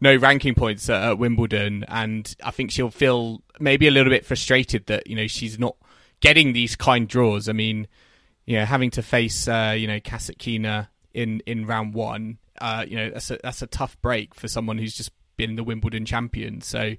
[0.00, 4.24] no ranking points at, at, Wimbledon, and I think she'll feel maybe a little bit
[4.24, 5.76] frustrated that you know she's not
[6.20, 7.48] getting these kind draws.
[7.48, 7.86] I mean,
[8.46, 12.96] you know, having to face uh, you know Kasatkina in in round one, uh, you
[12.96, 16.60] know, that's a that's a tough break for someone who's just been the Wimbledon champion.
[16.60, 16.96] So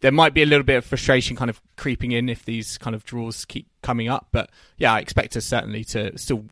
[0.00, 2.94] there might be a little bit of frustration kind of creeping in if these kind
[2.94, 4.28] of draws keep coming up.
[4.30, 6.44] But yeah, I expect her certainly to still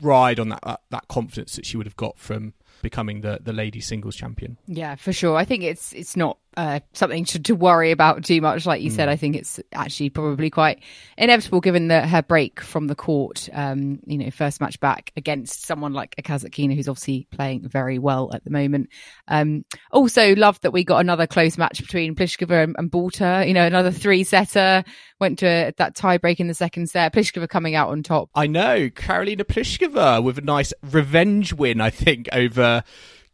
[0.00, 3.52] ride on that that, that confidence that she would have got from becoming the the
[3.52, 4.58] lady singles champion.
[4.68, 5.36] Yeah, for sure.
[5.36, 8.66] I think it's it's not uh, something to, to worry about too much.
[8.66, 8.94] Like you mm.
[8.94, 10.82] said, I think it's actually probably quite
[11.16, 15.64] inevitable given that her break from the court, um, you know, first match back against
[15.66, 18.90] someone like a Kasatkina, who's obviously playing very well at the moment.
[19.28, 23.46] Um, also, loved that we got another close match between Pliskova and, and Boulter.
[23.46, 24.84] You know, another three setter
[25.20, 27.14] went to a, that tie break in the second set.
[27.14, 28.30] Pliskova coming out on top.
[28.34, 32.84] I know Karolina Pliskova with a nice revenge win, I think, over.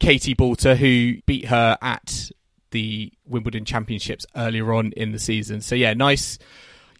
[0.00, 2.30] Katie Boulter, who beat her at
[2.70, 5.60] the Wimbledon Championships earlier on in the season.
[5.60, 6.38] So yeah, nice.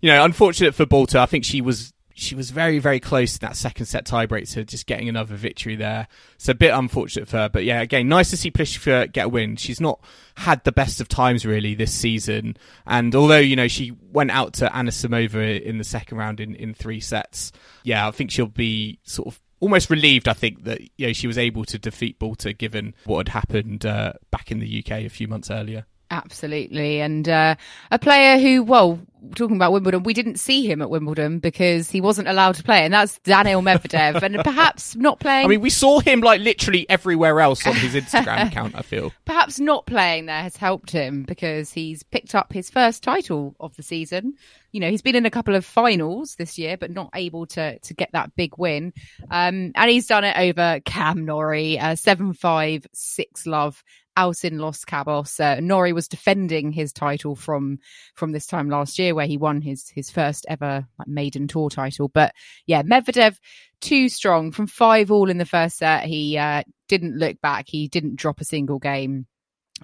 [0.01, 1.19] You know, unfortunate for Boulter.
[1.19, 4.65] I think she was she was very very close in that second set tiebreak to
[4.65, 6.09] just getting another victory there.
[6.37, 9.29] So a bit unfortunate for her, but yeah, again, nice to see Pliskova get a
[9.29, 9.57] win.
[9.57, 10.01] She's not
[10.37, 14.55] had the best of times really this season, and although you know she went out
[14.55, 17.53] to Anna Samova in the second round in in three sets,
[17.85, 21.27] yeah, I think she'll be sort of almost relieved, I think, that you know she
[21.27, 25.09] was able to defeat Boulter given what had happened uh, back in the UK a
[25.09, 25.87] few months earlier.
[26.11, 27.01] Absolutely.
[27.01, 27.57] And uh,
[27.91, 28.99] a player who, well,
[29.35, 32.85] talking about Wimbledon, we didn't see him at Wimbledon because he wasn't allowed to play,
[32.85, 34.23] and that's Daniil Medvedev.
[34.23, 35.45] and perhaps not playing.
[35.45, 39.13] I mean, we saw him like literally everywhere else on his Instagram account, I feel.
[39.27, 43.77] Perhaps not playing there has helped him because he's picked up his first title of
[43.77, 44.35] the season.
[44.73, 47.79] You know, he's been in a couple of finals this year, but not able to
[47.79, 48.93] to get that big win.
[49.31, 53.83] Um, and he's done it over Cam Norrie, uh, 7 5, 6 love
[54.19, 55.39] out in Los Cabos.
[55.39, 57.79] Uh, Norrie was defending his title from
[58.15, 61.71] from this time last year, where he won his his first ever like, maiden tour
[61.71, 62.09] title.
[62.09, 62.35] But
[62.67, 63.37] yeah, Medvedev
[63.81, 66.05] too strong from five all in the first set.
[66.05, 67.67] He uh, didn't look back.
[67.69, 69.27] He didn't drop a single game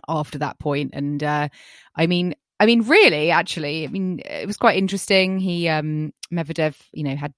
[0.09, 0.91] after that point.
[0.95, 1.49] And uh,
[1.95, 5.39] I mean, I mean, really, actually, I mean, it was quite interesting.
[5.39, 7.33] He um, Medvedev, you know, had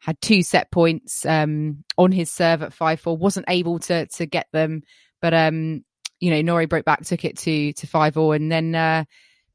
[0.00, 3.16] had two set points um, on his serve at five four.
[3.16, 4.82] wasn't able to to get them,
[5.22, 5.84] but um,
[6.24, 9.04] you know, Norrie broke back, took it to to five all, and then uh,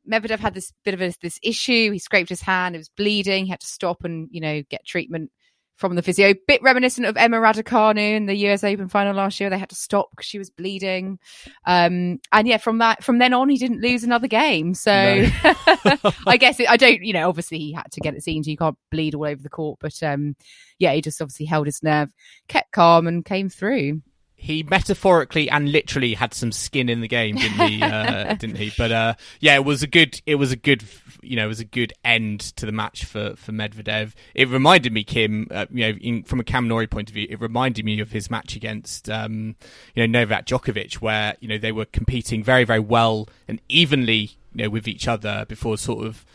[0.10, 1.92] Medvedev had this bit of a, this issue.
[1.92, 3.46] He scraped his hand; it was bleeding.
[3.46, 5.32] He had to stop and you know get treatment
[5.78, 6.36] from the physio.
[6.48, 9.50] Bit reminiscent of Emma Raducanu in the US Open final last year.
[9.50, 11.18] They had to stop because she was bleeding.
[11.66, 14.76] Um, and yeah, from that, from then on, he didn't lose another game.
[14.76, 15.96] So no.
[16.28, 18.44] I guess it, I don't, you know, obviously he had to get it seen.
[18.44, 19.80] So you can't bleed all over the court.
[19.80, 20.36] But um,
[20.78, 22.14] yeah, he just obviously held his nerve,
[22.48, 24.02] kept calm, and came through
[24.40, 27.80] he metaphorically and literally had some skin in the game, didn't he?
[27.90, 28.72] Uh, didn't he?
[28.78, 30.22] But uh, yeah, it was a good.
[30.26, 30.84] It was a good.
[31.22, 34.14] You know, it was a good end to the match for for Medvedev.
[34.36, 35.48] It reminded me, Kim.
[35.50, 38.12] Uh, you know, in, from a Cam Norrie point of view, it reminded me of
[38.12, 39.56] his match against um,
[39.96, 44.38] you know Novak Djokovic, where you know they were competing very very well and evenly,
[44.54, 46.26] you know, with each other before sort of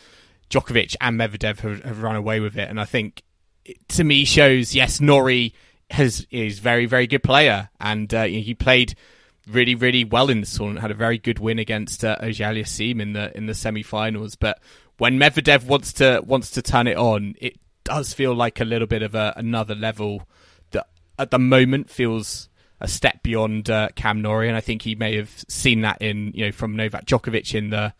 [0.50, 2.68] Djokovic and Medvedev have, have run away with it.
[2.68, 3.22] And I think
[3.64, 5.54] it, to me shows yes, Norrie
[5.90, 8.94] has is very very good player, and uh, he played
[9.48, 10.80] really really well in the tournament.
[10.80, 14.36] Had a very good win against uh, Auger-Aliassime in the in the semi-finals.
[14.36, 14.60] But
[14.98, 18.86] when Medvedev wants to wants to turn it on, it does feel like a little
[18.86, 20.26] bit of a, another level
[20.70, 22.48] that at the moment feels
[22.80, 26.32] a step beyond uh, Cam Norrie, and I think he may have seen that in
[26.34, 27.94] you know from Novak Djokovic in the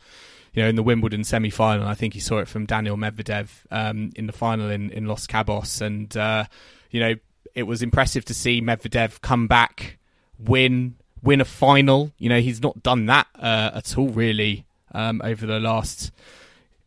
[0.53, 1.87] you know in the Wimbledon semi final.
[1.87, 5.27] I think he saw it from Daniil Medvedev um, in the final in, in Los
[5.27, 6.45] Cabos, and uh,
[6.91, 7.15] you know
[7.55, 9.99] it was impressive to see Medvedev come back,
[10.39, 12.13] win, win a final.
[12.19, 16.11] You know, he's not done that uh, at all really um, over the last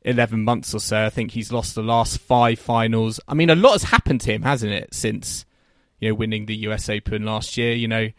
[0.04, 1.06] 11 months or so.
[1.06, 3.20] I think he's lost the last five finals.
[3.28, 5.46] I mean, a lot has happened to him, hasn't it, since
[6.00, 7.74] you know winning the US Open last year.
[7.74, 8.10] You know,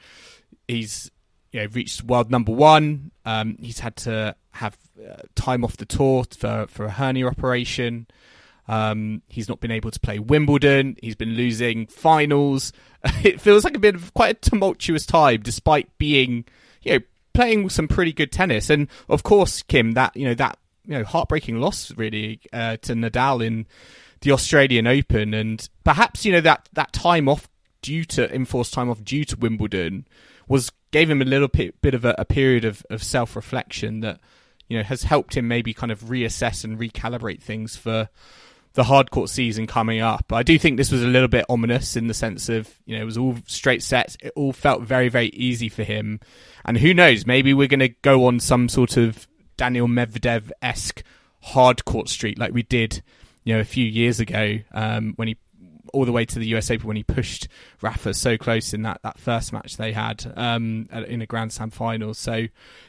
[0.66, 1.11] he's
[1.52, 3.11] you know reached world number one.
[3.24, 8.06] Um, he's had to have uh, time off the tour for for a hernia operation.
[8.68, 10.96] Um, he's not been able to play Wimbledon.
[11.02, 12.72] He's been losing finals.
[13.22, 16.44] It feels like a bit of quite a tumultuous time, despite being,
[16.83, 16.98] you know,
[17.33, 21.04] playing some pretty good tennis, and of course, Kim, that you know that you know
[21.04, 23.66] heartbreaking loss really uh, to Nadal in
[24.22, 27.48] the Australian Open, and perhaps you know that that time off
[27.83, 30.09] due to enforced time off due to Wimbledon
[30.48, 34.00] was gave him a little bit, bit of a, a period of, of self reflection
[34.00, 34.18] that
[34.66, 38.09] you know has helped him maybe kind of reassess and recalibrate things for
[38.78, 40.32] the hard court season coming up.
[40.32, 43.02] I do think this was a little bit ominous in the sense of, you know,
[43.02, 44.16] it was all straight sets.
[44.22, 46.20] It all felt very, very easy for him.
[46.64, 51.02] And who knows, maybe we're going to go on some sort of Daniil Medvedev esque
[51.42, 53.02] hard court streak like we did,
[53.42, 55.36] you know, a few years ago um, when he
[55.92, 57.48] all the way to the US Open when he pushed
[57.82, 61.70] Rafa so close in that, that first match they had um, in a Grand Slam
[61.70, 62.14] final.
[62.14, 62.46] So,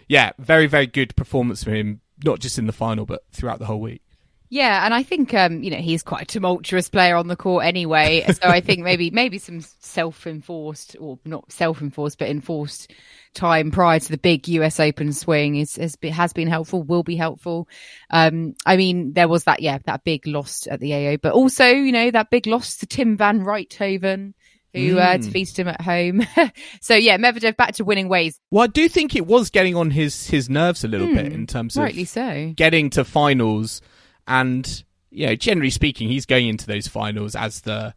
[0.08, 3.66] yeah, very, very good performance for him, not just in the final, but throughout the
[3.66, 4.04] whole week.
[4.52, 7.66] Yeah, and I think um, you know he's quite a tumultuous player on the court
[7.66, 8.26] anyway.
[8.28, 12.92] So I think maybe maybe some self-enforced or not self-enforced but enforced
[13.36, 16.82] time prior to the big US Open swing is has been, has been helpful.
[16.82, 17.68] Will be helpful.
[18.10, 21.68] Um, I mean, there was that yeah that big loss at the AO, but also
[21.68, 24.34] you know that big loss to Tim Van Rijthoven
[24.74, 25.00] who mm.
[25.00, 25.24] uh, hmm.
[25.24, 26.26] defeated him at home.
[26.82, 28.40] so yeah, Medvedev back to winning ways.
[28.52, 31.34] Well, I do think it was getting on his his nerves a little mm, bit
[31.34, 33.82] in terms of rightly so getting to finals
[34.30, 37.94] and you know, generally speaking, he's going into those finals as the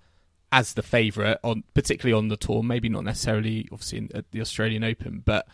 [0.51, 2.63] as the favourite on particularly on the tour.
[2.63, 5.47] Maybe not necessarily, obviously, in, at the Australian Open, but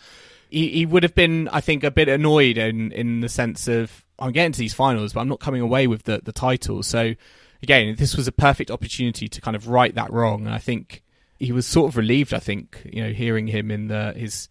[0.49, 4.05] he, he would have been, I think, a bit annoyed in in the sense of
[4.19, 6.83] I'm getting to these finals, but I'm not coming away with the the title.
[6.83, 7.15] So
[7.63, 11.03] again, this was a perfect opportunity to kind of right that wrong, and I think
[11.41, 12.33] he was sort of relieved.
[12.33, 14.49] I think you know, hearing him in the his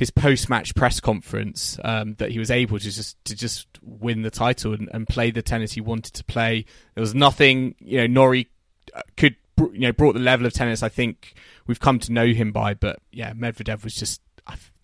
[0.00, 4.22] his post match press conference um, that he was able to just to just win
[4.22, 6.64] the title and, and, play the tennis he wanted to play.
[6.94, 8.48] There was nothing you know Norrie
[8.94, 11.34] uh, could you know brought the level of tennis I think
[11.66, 14.22] we've come to know him by, but yeah, Medvedev was just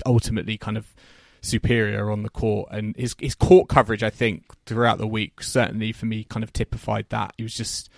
[0.04, 0.94] ultimately kind of
[1.40, 2.68] superior on the court.
[2.70, 6.52] And his his court coverage I think throughout the week certainly for me kind of
[6.52, 7.32] typified that.
[7.38, 7.88] He was just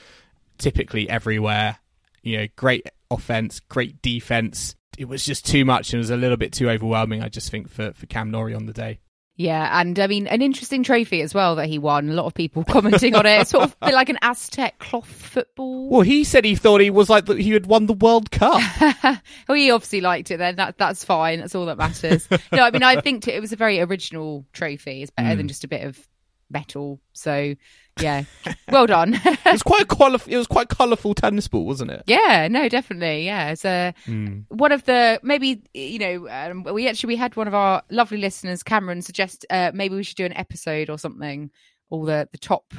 [0.56, 1.78] typically everywhere
[2.22, 6.16] you know great offense great defense it was just too much and it was a
[6.16, 7.22] little bit too overwhelming.
[7.22, 8.98] I just think for for Cam Norrie on the day.
[9.36, 12.08] Yeah, and I mean an interesting trophy as well that he won.
[12.08, 13.42] A lot of people commenting on it.
[13.42, 15.88] It's sort of like an Aztec cloth football.
[15.88, 18.60] Well, he said he thought he was like the, he had won the World Cup.
[19.04, 20.38] well, he obviously liked it.
[20.38, 21.38] Then that that's fine.
[21.38, 22.28] That's all that matters.
[22.52, 25.02] no, I mean I think it was a very original trophy.
[25.02, 25.36] It's better mm.
[25.36, 26.08] than just a bit of
[26.50, 27.00] metal.
[27.12, 27.54] So
[28.00, 28.24] yeah,
[28.70, 29.14] well done.
[29.24, 32.02] it was quite a quali- It was quite colourful tennis ball, wasn't it?
[32.06, 33.24] Yeah, no, definitely.
[33.24, 34.44] Yeah, it's a mm.
[34.48, 38.18] one of the maybe you know um, we actually we had one of our lovely
[38.18, 41.50] listeners, Cameron, suggest uh, maybe we should do an episode or something,
[41.90, 42.74] all the the top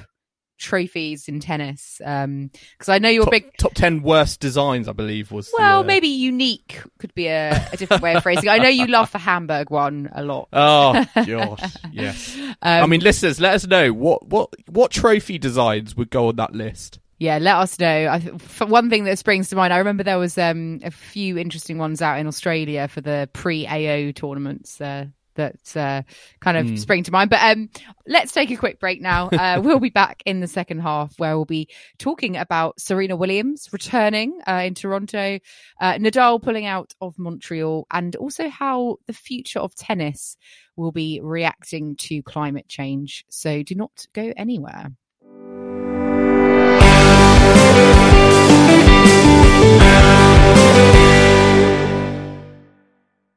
[0.60, 1.96] trophies in tennis?
[1.98, 2.52] Because um,
[2.88, 4.88] I know you're top, big top ten worst designs.
[4.88, 5.88] I believe was well, the, uh...
[5.88, 8.50] maybe unique could be a, a different way of phrasing.
[8.50, 10.50] I know you love the Hamburg one a lot.
[10.62, 12.38] Oh gosh, yes.
[12.38, 16.36] Um, I mean, listeners, let us know what what what trophy designs would go on
[16.36, 17.00] that list.
[17.20, 17.88] Yeah, let us know.
[17.88, 18.20] I,
[18.66, 22.02] one thing that springs to mind, I remember there was um, a few interesting ones
[22.02, 24.80] out in Australia for the pre AO tournaments.
[24.80, 25.08] Uh,
[25.40, 26.04] that uh,
[26.40, 26.80] kind of mm.
[26.80, 27.30] spring to mind.
[27.30, 27.70] But um,
[28.08, 29.30] let's take a quick break now.
[29.30, 33.70] Uh, we'll be back in the second half where we'll be talking about Serena Williams
[33.72, 35.40] returning uh, in Toronto,
[35.82, 40.38] uh, Nadal pulling out of Montreal, and also how the future of tennis
[40.76, 43.26] will be reacting to climate change.
[43.30, 44.92] So do not go anywhere.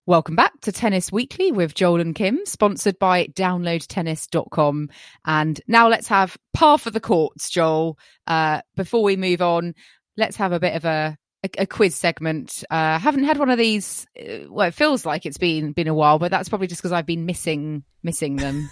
[0.05, 4.91] Welcome back to Tennis Weekly with Joel and Kim, sponsored by downloadtennis.com.
[5.25, 7.97] And now let's have par for the courts, Joel.
[8.27, 9.77] Uh, before we move on,
[10.17, 12.65] let's have a bit of a, a, a quiz segment.
[12.69, 14.05] Uh, haven't had one of these.
[14.21, 16.91] Uh, well, it feels like it's been been a while, but that's probably just because
[16.91, 18.69] I've been missing missing them.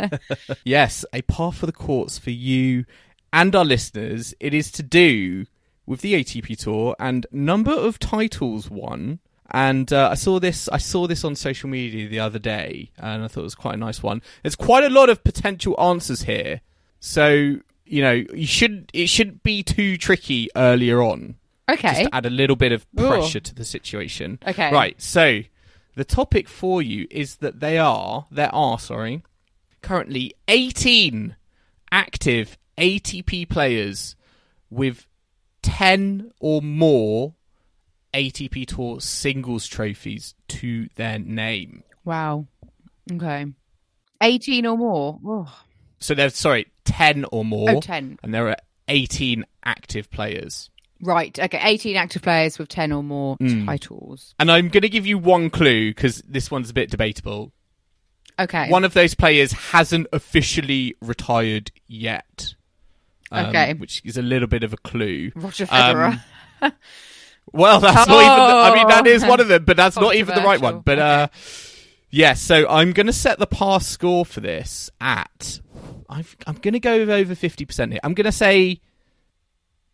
[0.64, 2.86] yes, a par for the courts for you
[3.32, 4.34] and our listeners.
[4.40, 5.46] It is to do
[5.86, 10.68] with the ATP Tour and number of titles won and uh, I saw this.
[10.68, 13.74] I saw this on social media the other day, and I thought it was quite
[13.74, 14.22] a nice one.
[14.42, 16.60] There's quite a lot of potential answers here,
[17.00, 21.36] so you know you should it shouldn't be too tricky earlier on.
[21.70, 23.40] Okay, just to add a little bit of pressure Ooh.
[23.40, 24.38] to the situation.
[24.46, 25.00] Okay, right.
[25.00, 25.42] So
[25.94, 29.22] the topic for you is that they are there are sorry
[29.86, 31.36] currently 18
[31.92, 34.16] active ATP players
[34.68, 35.06] with
[35.62, 37.34] 10 or more
[38.16, 41.82] ATP Tour singles trophies to their name.
[42.04, 42.46] Wow.
[43.12, 43.46] Okay.
[44.22, 45.18] 18 or more.
[45.24, 45.60] Oh.
[45.98, 47.70] So there's, sorry, 10 or more.
[47.70, 48.18] Oh, 10.
[48.22, 48.56] And there are
[48.88, 50.70] 18 active players.
[51.02, 51.38] Right.
[51.38, 51.60] Okay.
[51.62, 53.66] 18 active players with 10 or more Hmm.
[53.66, 54.34] titles.
[54.40, 57.52] And I'm going to give you one clue because this one's a bit debatable.
[58.38, 58.70] Okay.
[58.70, 62.54] One of those players hasn't officially retired yet.
[63.30, 63.74] um, Okay.
[63.74, 65.32] Which is a little bit of a clue.
[65.34, 66.22] Roger Federer.
[66.62, 66.72] Um,
[67.52, 68.36] Well, that's not even.
[68.36, 70.80] The, I mean, that is one of them, but that's not even the right one.
[70.80, 71.28] But uh,
[72.10, 75.60] yeah, so I'm going to set the pass score for this at.
[76.08, 78.00] I've, I'm going to go over fifty percent here.
[78.02, 78.80] I'm going to say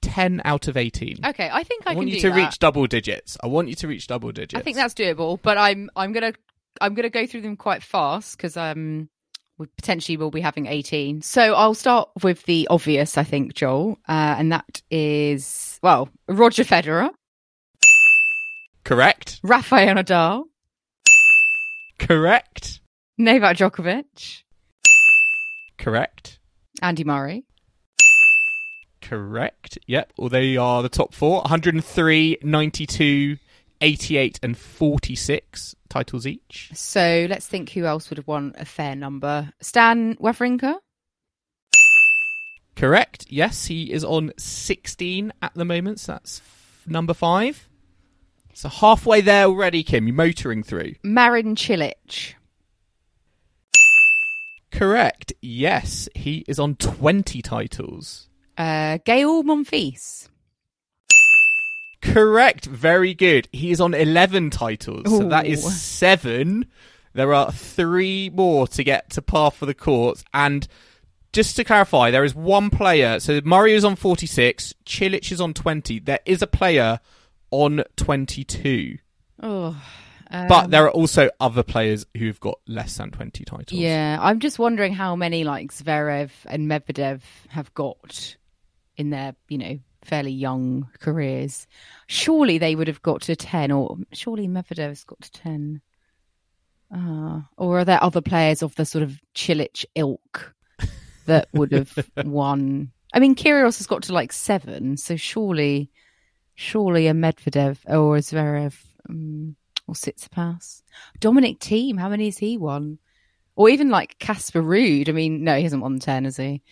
[0.01, 1.19] ten out of eighteen.
[1.25, 1.49] okay.
[1.53, 2.37] I think I, I want you to that.
[2.37, 3.39] reach double digits.
[3.43, 4.55] I want you to reach double digits.
[4.59, 6.33] I think that's doable, but I'm I'm gonna
[6.81, 9.09] I'm gonna go through them quite fast because um
[9.59, 11.23] we potentially will be having 18.
[11.23, 16.65] So I'll start with the obvious, I think, Joel, uh, and that is well Roger
[16.65, 17.11] Federer,
[18.85, 19.41] correct.
[19.43, 20.45] Rafael Nadal,
[21.99, 22.81] Correct.
[23.19, 24.43] Novak Djokovic,
[25.79, 26.39] Correct.
[26.81, 27.45] Andy Murray.
[29.01, 29.79] Correct.
[29.87, 30.13] Yep.
[30.17, 33.37] Well, they are the top four 103, 92,
[33.81, 36.71] 88, and 46 titles each.
[36.73, 39.53] So let's think who else would have won a fair number.
[39.61, 40.77] Stan Wawrinka.
[42.77, 43.27] Correct.
[43.29, 46.01] Yes, he is on 16 at the moment.
[46.01, 47.69] So that's f- number five.
[48.55, 50.07] So halfway there already, Kim.
[50.07, 50.95] You're motoring through.
[51.03, 52.35] Marin Cilic.
[54.71, 55.33] Correct.
[55.43, 58.29] Yes, he is on 20 titles.
[58.57, 60.29] Uh, Gaël Monfils.
[62.01, 62.67] Correct.
[62.67, 63.49] Very good.
[63.53, 65.05] He is on 11 titles.
[65.07, 66.67] So that is seven.
[67.15, 70.25] There are three more to get to par for the courts.
[70.35, 70.67] And
[71.33, 73.21] just to clarify, there is one player.
[73.21, 74.75] So Murray is on 46.
[74.85, 76.01] Cilic is on 20.
[76.01, 76.99] There is a player
[77.53, 78.99] on 22.
[79.43, 79.81] Oh,
[80.31, 83.81] But there are also other players who've got less than 20 titles.
[83.81, 88.37] Yeah, I'm just wondering how many like Zverev and Medvedev have got
[88.97, 91.67] in their, you know, fairly young careers.
[92.07, 95.81] Surely they would have got to 10 or surely Medvedev's got to 10.
[96.95, 100.55] Uh, or are there other players of the sort of Cilic ilk
[101.27, 102.93] that would have won?
[103.15, 105.91] I mean, Kyrgios has got to like 7, so surely
[106.55, 108.75] surely a Medvedev or a Zverev
[109.09, 110.83] um, or Tsitsipas.
[111.21, 112.99] Dominic Thiem, how many has he won?
[113.55, 115.09] Or even like Casper Ruud.
[115.09, 116.63] I mean, no, he hasn't won 10, has he?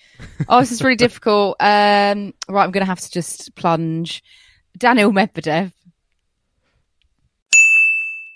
[0.48, 1.56] Oh, this is really difficult.
[1.60, 4.22] Um, right, I'm going to have to just plunge.
[4.78, 5.72] Daniil Medvedev.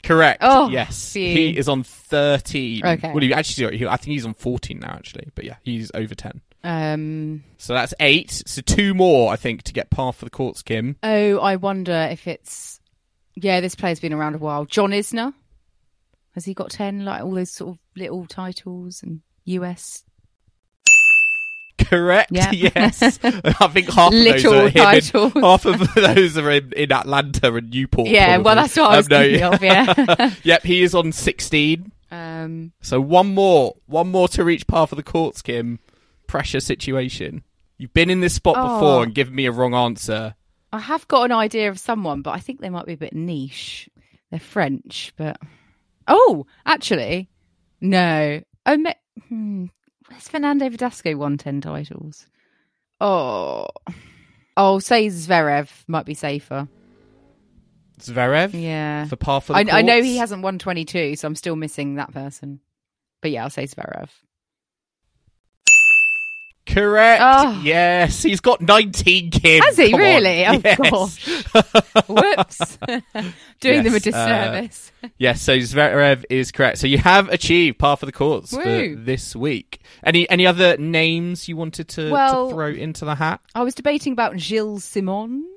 [0.05, 0.41] Correct.
[0.43, 1.13] Oh, yes.
[1.13, 1.23] phew.
[1.23, 2.85] He is on 13.
[2.85, 3.13] Okay.
[3.13, 5.31] Well, he actually, I think he's on 14 now, actually.
[5.35, 6.43] But yeah, he's over 10.
[6.65, 8.43] Um, So that's eight.
[8.47, 10.97] So two more, I think, to get par for the courts, Kim.
[11.03, 12.81] oh, I wonder if it's.
[13.37, 14.65] Yeah, this player's been around a while.
[14.65, 15.35] John Isner.
[16.35, 17.05] Has he got 10?
[17.05, 20.03] Like all those sort of little titles and US
[21.79, 22.31] Correct.
[22.33, 22.51] Yeah.
[22.53, 23.03] Yes.
[23.23, 25.33] I think half of Little those are him in- titles.
[25.35, 28.09] half of those are in, in Atlanta and Newport.
[28.09, 30.31] Yeah, well, that's what I was no, thinking of, yeah.
[30.43, 31.93] yep, he is on 16.
[32.11, 33.75] Um, So one more.
[33.87, 35.79] One more to reach par for the courts, Kim.
[36.35, 37.45] Pressure situation.
[37.79, 38.75] You've been in this spot Oh.
[38.75, 40.35] before and given me a wrong answer.
[40.73, 43.13] I have got an idea of someone, but I think they might be a bit
[43.15, 43.89] niche.
[44.33, 45.39] They're French, but
[46.09, 47.31] oh, actually,
[47.81, 48.43] no.
[48.67, 48.95] Oh, me-
[49.29, 49.67] hmm.
[50.09, 52.27] where's Fernando Verdasco won ten titles?
[53.01, 53.69] Oh,
[54.57, 56.67] oh, say Zverev might be safer.
[58.01, 61.37] Zverev Yeah, for par for I, I know he hasn't won twenty two, so I'm
[61.37, 62.59] still missing that person.
[63.23, 64.09] But yeah, I'll say Zverev.
[66.75, 67.23] Correct.
[67.25, 67.61] Oh.
[67.63, 69.63] Yes, he's got 19, Kim.
[69.63, 70.01] Has he Come on.
[70.01, 70.47] really?
[70.47, 70.91] Oh, yes.
[70.91, 72.05] gosh.
[72.09, 72.79] Whoops,
[73.61, 74.93] doing them a Yes, uh, disservice.
[75.19, 76.79] Yes, so Zverev is correct.
[76.79, 78.63] So you have achieved par for the courts for
[78.97, 79.81] this week.
[80.03, 83.41] Any any other names you wanted to, Well- to throw into the hat?
[83.55, 85.49] I was debating about Gilles Simon.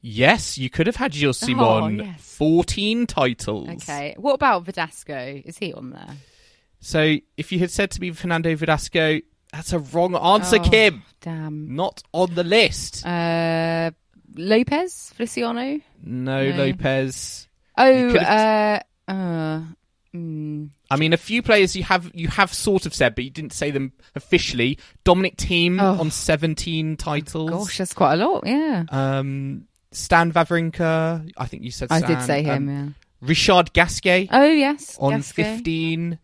[0.00, 1.58] Yes, you could have had Gilles Simon.
[2.00, 2.36] Oh, yes.
[2.36, 3.68] 14 titles.
[3.70, 4.14] Okay.
[4.18, 5.42] What about Verdasco?
[5.44, 6.14] Is he on there?
[6.80, 9.22] So if you had said to me Fernando Verdasco,
[9.54, 11.02] that's a wrong answer, Oh, Kim.
[11.20, 11.74] Damn.
[11.74, 13.04] Not on the list.
[13.06, 13.90] Uh,
[14.36, 15.80] Lopez Feliciano.
[16.02, 16.56] no, no.
[16.56, 17.48] Lopez.
[17.78, 19.60] Oh, uh, uh,
[20.14, 23.30] mm, I mean, a few players you have you have sort of said, but you
[23.30, 24.78] didn't say them officially.
[25.04, 26.00] Dominic Thiem Oh.
[26.00, 27.50] on 17 titles.
[27.50, 28.44] gosh, that's quite a lot.
[28.46, 32.04] Yeah, Um, Stan Wawrinka, I think you said something.
[32.04, 32.68] I did say him.
[32.68, 32.88] Um, yeah.
[33.28, 35.42] Richard Gasquet Oh yes, on Gasquet.
[35.56, 36.18] 15.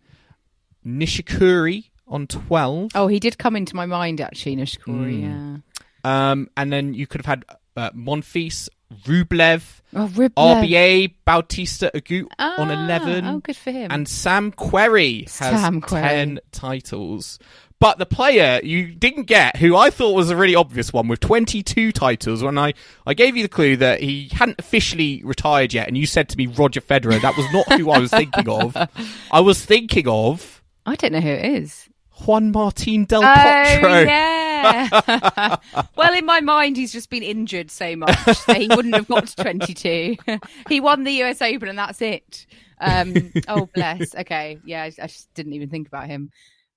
[0.86, 2.90] Nishikori on 12.
[2.94, 5.22] Oh, he did come into my mind actually, Nishikori.
[5.24, 5.62] Mm.
[6.04, 7.44] Um, and then you could have had
[7.76, 8.68] uh, Monfils
[9.04, 10.30] Rublev, Oh, Rublev.
[10.34, 13.24] RBA, Bautista Agut on Ah, 11.
[13.26, 13.90] Oh, good for him.
[13.90, 16.02] And Sam Querrey has Sam Querrey.
[16.02, 17.38] 10 titles.
[17.78, 21.20] But the player you didn't get, who I thought was a really obvious one with
[21.20, 22.74] 22 titles, when I,
[23.06, 26.36] I gave you the clue that he hadn't officially retired yet, and you said to
[26.36, 28.76] me Roger Federer, that was not who I was thinking of.
[29.32, 31.88] I was thinking of I don't know who it is.
[32.26, 34.06] Juan Martin Del Oh, Potro.
[34.06, 35.56] yeah.
[35.96, 38.16] well, in my mind, he's just been injured so much
[38.46, 40.16] that he wouldn't have got to 22.
[40.68, 42.46] he won the US Open and that's it.
[42.80, 44.14] Um, oh, bless.
[44.14, 44.58] Okay.
[44.64, 46.30] Yeah, I, I just didn't even think about him.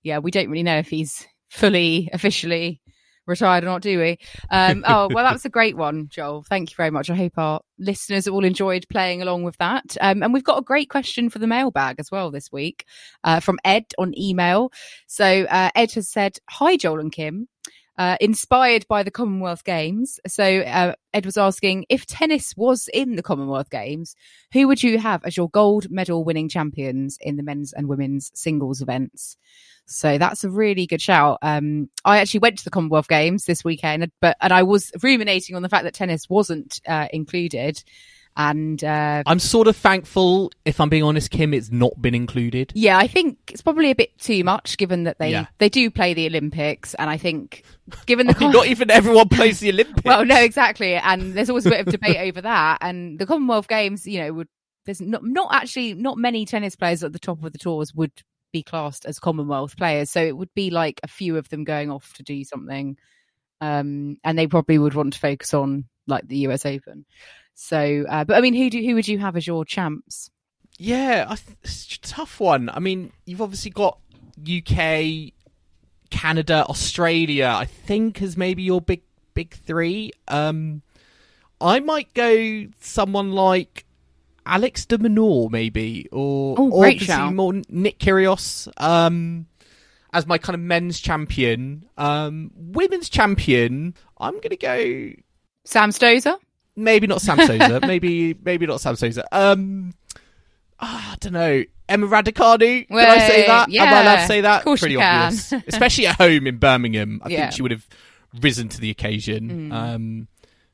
[0.03, 2.81] Yeah, we don't really know if he's fully, officially
[3.25, 4.17] retired or not, do we?
[4.51, 6.43] Um, oh, well, that was a great one, Joel.
[6.43, 7.09] Thank you very much.
[7.09, 9.97] I hope our listeners all enjoyed playing along with that.
[10.01, 12.85] Um, and we've got a great question for the mailbag as well this week
[13.23, 14.71] uh, from Ed on email.
[15.07, 17.47] So uh, Ed has said, Hi, Joel and Kim.
[17.95, 20.19] Uh, inspired by the Commonwealth Games.
[20.25, 24.15] So uh, Ed was asking if tennis was in the Commonwealth Games,
[24.51, 28.31] who would you have as your gold medal winning champions in the men's and women's
[28.33, 29.37] singles events?
[29.85, 31.39] So that's a really good shout.
[31.41, 35.55] Um, I actually went to the Commonwealth Games this weekend, but and I was ruminating
[35.55, 37.83] on the fact that tennis wasn't uh, included.
[38.35, 42.71] And uh, I'm sort of thankful, if I'm being honest, Kim, it's not been included.
[42.75, 45.45] yeah, I think it's probably a bit too much, given that they Yeah.
[45.59, 47.63] they do play the Olympics, and I think
[48.07, 50.01] given the not even everyone plays the Olympics.
[50.05, 52.79] well, no, exactly, and there's always a bit of debate over that.
[52.81, 54.47] And the Commonwealth Games, you know, would
[54.85, 58.11] there's not not actually not many tennis players at the top of the tours would
[58.51, 61.91] be classed as Commonwealth players, so it would be like a few of them going
[61.91, 62.97] off to do something,
[63.61, 67.05] um, and they probably would want to focus on like the US Open.
[67.55, 70.29] So, uh, but I mean, who do who would you have as your champs?
[70.79, 71.33] Yeah,
[71.63, 72.69] it's a tough one.
[72.73, 73.99] I mean, you've obviously got
[74.39, 75.31] UK,
[76.09, 77.53] Canada, Australia.
[77.55, 79.01] I think as maybe your big
[79.33, 80.11] big three.
[80.27, 80.81] Um,
[81.61, 83.85] I might go someone like
[84.45, 88.67] Alex de Minaur, maybe, or Oh, or more Nick Kyrgios.
[88.77, 89.47] Um,
[90.11, 93.95] as my kind of men's champion, um, women's champion.
[94.19, 95.11] I'm gonna go
[95.65, 96.37] Sam Stosur.
[96.75, 99.25] Maybe not Sam Souza, maybe maybe not Sam Souza.
[99.31, 99.93] Um,
[100.79, 101.63] ah, I don't know.
[101.89, 102.87] Emma Raducanu.
[102.87, 103.69] Can I say that?
[103.73, 104.59] Am I allowed to say that?
[104.59, 105.25] of course Pretty you can.
[105.27, 107.21] obvious, especially at home in Birmingham.
[107.23, 107.41] I Yeah.
[107.41, 107.87] think she would have
[108.41, 109.69] risen to the occasion.
[109.69, 109.73] Mm.
[109.73, 110.27] Um,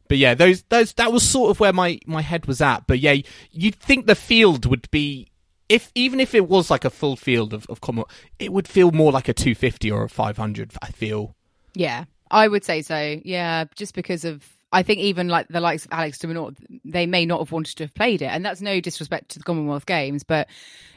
[0.08, 2.88] but yeah, those those that was sort of where my my head was at.
[2.88, 3.16] But yeah,
[3.52, 5.28] you'd think the field would be.
[5.68, 8.06] If even if it was like a full field of, of common,
[8.40, 10.72] it would feel more like a 250 or a 500.
[10.82, 11.36] I feel.
[11.76, 13.20] Yeah, I would say so.
[13.24, 16.52] Yeah, just because of I think even like the likes of Alex de
[16.86, 19.44] they may not have wanted to have played it, and that's no disrespect to the
[19.46, 20.48] Commonwealth Games, but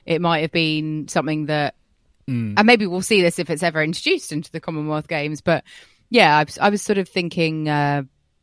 [0.04, 1.74] it might have been something that,
[2.28, 2.54] Mm.
[2.56, 5.40] and maybe we'll see this if it's ever introduced into the Commonwealth Games.
[5.40, 5.64] But
[6.08, 8.02] yeah, I was, I was sort of thinking uh,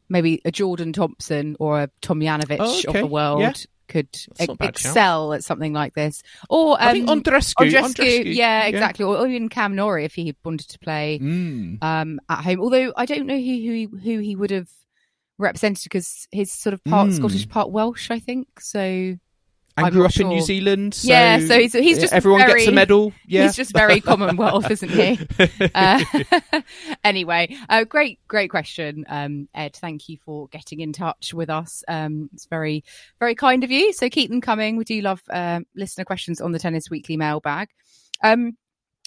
[0.09, 3.41] maybe a Jordan Thompson or a Tomljanovic Oh, of the world.
[3.41, 3.53] Yeah.
[3.87, 4.89] Could That's not bad shout.
[4.91, 7.53] excel at something like this, or um, I think Andrescu.
[7.55, 11.81] Andreescu, Andreescu, yeah, exactly, Or, or even Cam Norrie if he wanted to play Mm.
[11.83, 12.59] um, at home.
[12.61, 14.69] Although I don't know who who he, who he would have
[15.39, 17.13] represented because he's sort of part Mm.
[17.15, 18.59] Scottish, part Welsh, I think.
[18.59, 18.79] So
[19.77, 20.41] and I'm grew up in New.
[20.41, 20.93] Zealand.
[20.93, 23.13] So Yeah, so he's- he's just everyone very- gets a medal.
[23.25, 25.17] Yeah, he's just very Commonwealth, isn't he?
[25.73, 26.03] Uh,
[27.03, 29.75] anyway, uh, great, great question, um, Ed.
[29.75, 31.83] Thank you for getting in touch with us.
[31.87, 32.83] Um, it's very,
[33.19, 33.93] very kind of you.
[33.93, 34.75] So keep them coming.
[34.77, 37.69] We do love um, listener questions on the Tennis Weekly mailbag.
[38.23, 38.57] Um,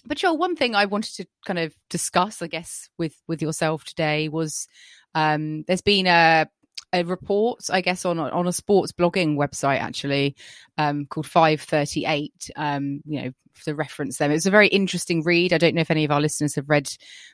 [0.07, 3.85] but Joel, one thing I wanted to kind of discuss, I guess, with with yourself
[3.85, 4.67] today was
[5.15, 6.47] um, there's been a
[6.93, 10.37] a report, I guess, on on a sports blogging website actually
[10.79, 12.51] um, called Five Thirty Eight.
[12.57, 13.31] Um, you know,
[13.65, 15.53] to reference them, it was a very interesting read.
[15.53, 16.91] I don't know if any of our listeners have read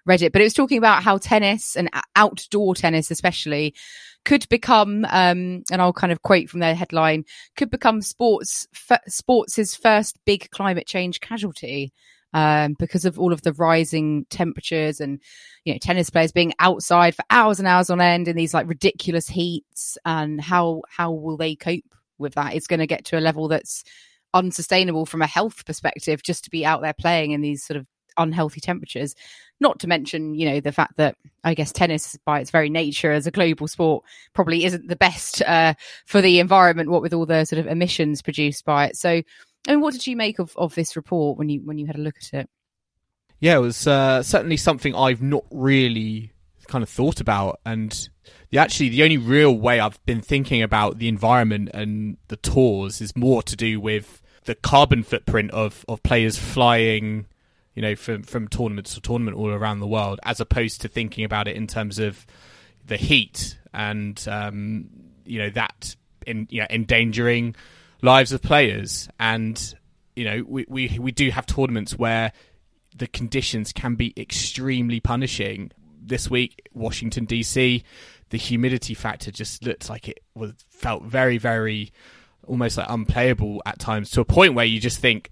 [0.07, 3.75] read it, but it was talking about how tennis and outdoor tennis, especially,
[4.25, 7.25] could become, um, and I'll kind of quote from their headline,
[7.57, 11.93] could become sports f- sports's first big climate change casualty
[12.35, 15.21] um, because of all of the rising temperatures and
[15.65, 18.69] you know tennis players being outside for hours and hours on end in these like
[18.69, 19.99] ridiculous heats.
[20.05, 22.55] And how how will they cope with that?
[22.55, 23.85] It's going to get to a level that's
[24.35, 27.87] unsustainable from a health perspective just to be out there playing in these sort of
[28.19, 29.15] unhealthy temperatures.
[29.61, 33.11] Not to mention you know the fact that i guess tennis by its very nature
[33.11, 35.75] as a global sport probably isn't the best uh,
[36.07, 38.97] for the environment what with all the sort of emissions produced by it.
[38.97, 39.23] So
[39.67, 41.97] I mean, what did you make of, of this report when you when you had
[41.97, 42.51] a look at it?
[43.41, 46.33] yeah, it was uh, certainly something I've not really
[46.67, 48.09] kind of thought about, and
[48.51, 53.01] the, actually the only real way I've been thinking about the environment and the tours
[53.01, 57.27] is more to do with the carbon footprint of of players flying.
[57.75, 61.25] You know, from from tournament to tournament all around the world, as opposed to thinking
[61.25, 62.27] about it in terms of
[62.85, 64.91] the heat and um,
[65.25, 65.95] you know that
[66.27, 67.55] in you know endangering
[68.03, 69.75] lives of players and
[70.15, 72.33] you know we we we do have tournaments where
[72.97, 75.71] the conditions can be extremely punishing
[76.01, 77.83] this week Washington DC
[78.31, 81.93] the humidity factor just looked like it was felt very very
[82.47, 85.31] almost like unplayable at times to a point where you just think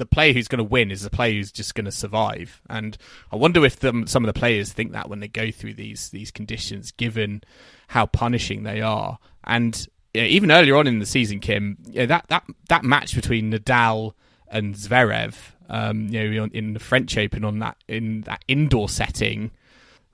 [0.00, 2.62] the player who's going to win is the player who's just going to survive.
[2.70, 2.96] And
[3.30, 6.30] I wonder if some of the players think that when they go through these these
[6.30, 7.44] conditions, given
[7.88, 9.18] how punishing they are.
[9.44, 14.14] And even earlier on in the season, Kim, that that that match between Nadal
[14.48, 15.34] and Zverev,
[15.68, 19.50] um, you know, in the French Open on that in that indoor setting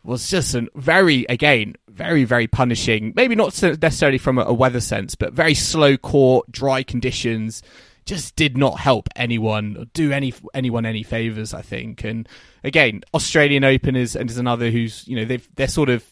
[0.06, 3.12] was just a very, again, very, very punishing.
[3.16, 7.62] Maybe not necessarily from a weather sense, but very slow court, dry conditions.
[8.04, 11.52] Just did not help anyone or do any anyone any favors.
[11.52, 12.04] I think.
[12.04, 12.28] And
[12.62, 16.04] again, Australian Open is and is another who's you know they've they're sort of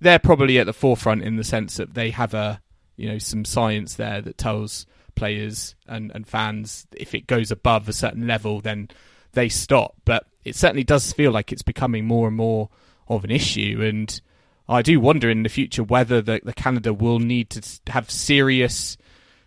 [0.00, 2.60] they're probably at the forefront in the sense that they have a
[3.00, 7.88] you know some science there that tells players and, and fans if it goes above
[7.88, 8.88] a certain level then
[9.32, 9.94] they stop.
[10.04, 12.68] But it certainly does feel like it's becoming more and more
[13.08, 13.80] of an issue.
[13.82, 14.20] And
[14.68, 18.96] I do wonder in the future whether the, the Canada will need to have serious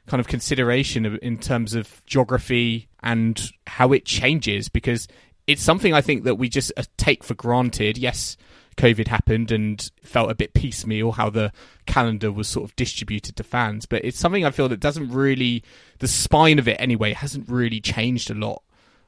[0.06, 5.08] kind of consideration in terms of geography and how it changes because
[5.48, 7.98] it's something I think that we just uh, take for granted.
[7.98, 8.38] Yes,
[8.76, 11.52] COVID happened and felt a bit piecemeal how the
[11.86, 15.64] calendar was sort of distributed to fans, but it's something I feel that doesn't really,
[16.00, 18.64] the spine of it anyway, hasn't really changed a lot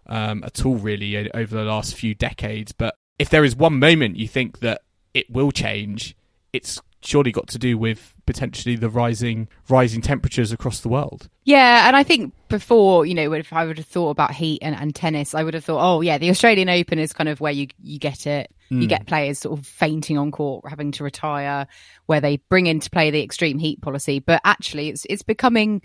[0.07, 2.71] um, at all, really, over the last few decades.
[2.71, 4.81] But if there is one moment you think that
[5.13, 6.15] it will change,
[6.53, 11.29] it's surely got to do with potentially the rising rising temperatures across the world.
[11.43, 14.75] Yeah, and I think before, you know, if I would have thought about heat and,
[14.75, 17.51] and tennis, I would have thought, oh yeah, the Australian Open is kind of where
[17.51, 18.51] you you get it.
[18.71, 18.77] Mm.
[18.77, 18.87] You hmm.
[18.87, 21.67] get players sort of fainting on court, having to retire,
[22.07, 24.19] where they bring into play the extreme heat policy.
[24.19, 25.81] But actually, it's it's becoming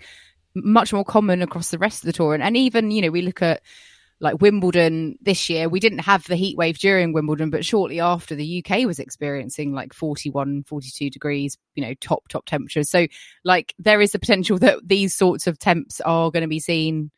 [0.53, 3.21] much more common across the rest of the tour, and, and even you know we
[3.21, 3.61] look at
[4.21, 8.35] like Wimbledon this year, we didn't have the heat wave during Wimbledon, but shortly after
[8.35, 12.89] the UK was experiencing like 41, 42 degrees, you know, top, top temperatures.
[12.89, 13.07] So,
[13.43, 17.09] like, there is the potential that these sorts of temps are going to be seen,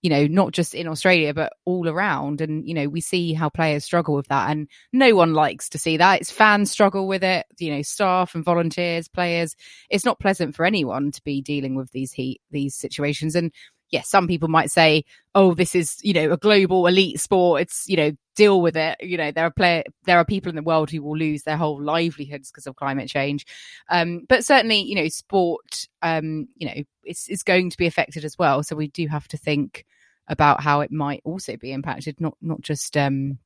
[0.00, 2.40] you know, not just in Australia, but all around.
[2.40, 4.48] And, you know, we see how players struggle with that.
[4.50, 6.22] And no one likes to see that.
[6.22, 9.54] It's fans struggle with it, you know, staff and volunteers, players.
[9.90, 13.34] It's not pleasant for anyone to be dealing with these heat, these situations.
[13.34, 13.52] And,
[13.90, 17.62] yes, some people might say, oh, this is, you know, a global elite sport.
[17.62, 18.96] It's, you know, deal with it.
[19.00, 21.56] You know, there are play- there are people in the world who will lose their
[21.56, 23.46] whole livelihoods because of climate change.
[23.88, 28.24] Um, but certainly, you know, sport, um, you know, it's, it's going to be affected
[28.24, 28.62] as well.
[28.62, 29.84] So we do have to think
[30.28, 33.38] about how it might also be impacted, not, not just, um,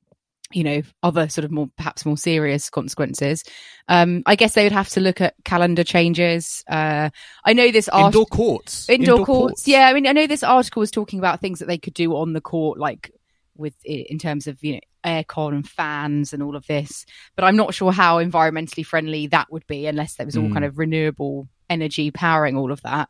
[0.52, 3.44] you know other sort of more perhaps more serious consequences
[3.88, 7.10] um i guess they would have to look at calendar changes uh
[7.44, 9.50] i know this art- indoor courts indoor, indoor courts.
[9.52, 11.94] courts yeah i mean i know this article was talking about things that they could
[11.94, 13.12] do on the court like
[13.56, 17.56] with in terms of you know aircon and fans and all of this but i'm
[17.56, 20.52] not sure how environmentally friendly that would be unless there was all mm.
[20.52, 23.08] kind of renewable energy powering all of that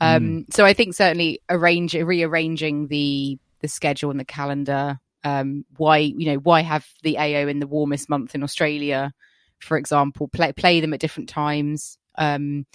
[0.00, 0.54] um mm.
[0.54, 6.26] so i think certainly arrange rearranging the the schedule and the calendar um, why you
[6.26, 9.12] know why have the AO in the warmest month in Australia,
[9.60, 12.66] for example, play play them at different times, um,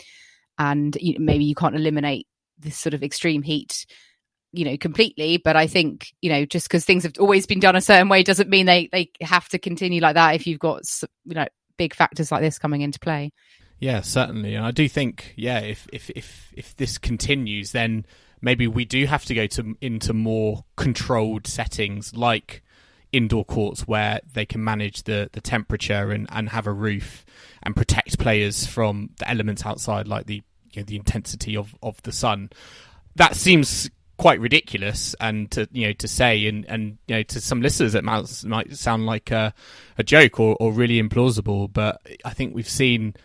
[0.57, 2.27] and you know, maybe you can't eliminate
[2.59, 3.85] this sort of extreme heat
[4.53, 7.75] you know completely but i think you know just because things have always been done
[7.75, 10.81] a certain way doesn't mean they they have to continue like that if you've got
[11.25, 11.45] you know
[11.77, 13.31] big factors like this coming into play.
[13.79, 18.05] Yeah certainly and i do think yeah if if if if this continues then
[18.41, 22.63] maybe we do have to go to into more controlled settings like
[23.11, 27.25] indoor courts where they can manage the, the temperature and, and have a roof
[27.63, 32.01] and protect players from the elements outside like the you know, the intensity of, of
[32.03, 32.49] the sun.
[33.15, 37.39] That seems quite ridiculous and to you know to say and and you know to
[37.39, 39.53] some listeners it might, might sound like a,
[39.99, 43.15] a joke or, or really implausible but I think we've seen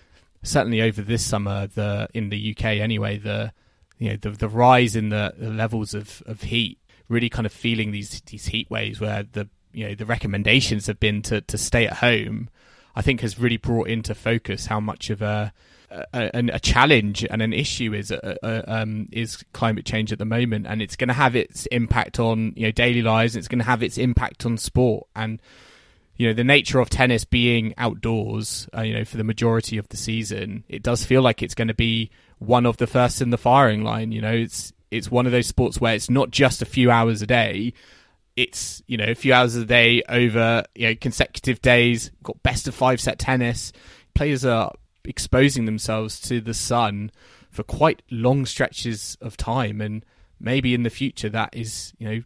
[0.42, 3.54] certainly over this summer the in the UK anyway the
[4.02, 6.78] you know the the rise in the, the levels of, of heat,
[7.08, 10.98] really kind of feeling these these heat waves where the you know the recommendations have
[10.98, 12.50] been to to stay at home,
[12.96, 15.52] I think has really brought into focus how much of a
[16.12, 20.24] a, a challenge and an issue is uh, uh, um, is climate change at the
[20.24, 23.36] moment, and it's going to have its impact on you know daily lives.
[23.36, 25.40] It's going to have its impact on sport, and
[26.16, 28.68] you know the nature of tennis being outdoors.
[28.76, 31.68] Uh, you know for the majority of the season, it does feel like it's going
[31.68, 34.12] to be one of the first in the firing line.
[34.12, 37.22] You know, it's it's one of those sports where it's not just a few hours
[37.22, 37.72] a day.
[38.36, 42.10] It's you know a few hours a day over you know consecutive days.
[42.22, 43.72] Got best of five set tennis.
[44.14, 44.72] Players are
[45.04, 47.10] exposing themselves to the sun
[47.50, 50.04] for quite long stretches of time, and
[50.40, 52.22] maybe in the future that is you know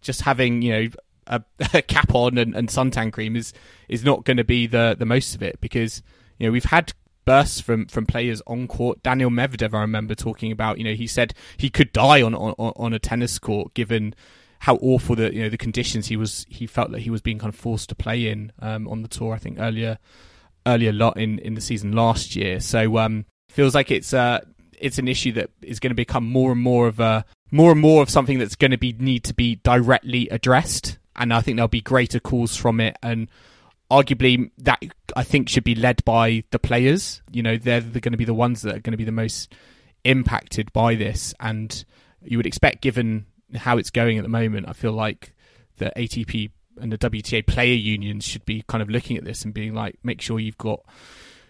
[0.00, 0.88] just having you know
[1.26, 1.42] a,
[1.74, 3.52] a cap on and, and suntan cream is
[3.88, 6.02] is not going to be the the most of it because
[6.38, 6.92] you know we've had
[7.24, 9.02] bursts from from players on court.
[9.02, 10.78] Daniil Medvedev, I remember talking about.
[10.78, 14.14] You know, he said he could die on on, on a tennis court given
[14.60, 16.46] how awful the you know the conditions he was.
[16.48, 19.08] He felt that he was being kind of forced to play in um, on the
[19.08, 19.34] tour.
[19.34, 19.98] I think earlier
[20.66, 22.60] earlier lot in in the season last year.
[22.60, 24.40] So um, feels like it's uh
[24.78, 27.80] it's an issue that is going to become more and more of a more and
[27.80, 30.98] more of something that's going to be need to be directly addressed.
[31.16, 33.28] And I think there'll be greater calls from it and
[33.90, 34.82] arguably that
[35.14, 37.20] I think should be led by the players.
[37.30, 39.12] You know, they're, they're going to be the ones that are going to be the
[39.12, 39.52] most
[40.04, 41.84] impacted by this, and
[42.22, 45.34] you would expect, given how it's going at the moment, I feel like
[45.78, 46.50] the ATP
[46.80, 49.98] and the WTA player unions should be kind of looking at this and being like,
[50.02, 50.80] make sure you've got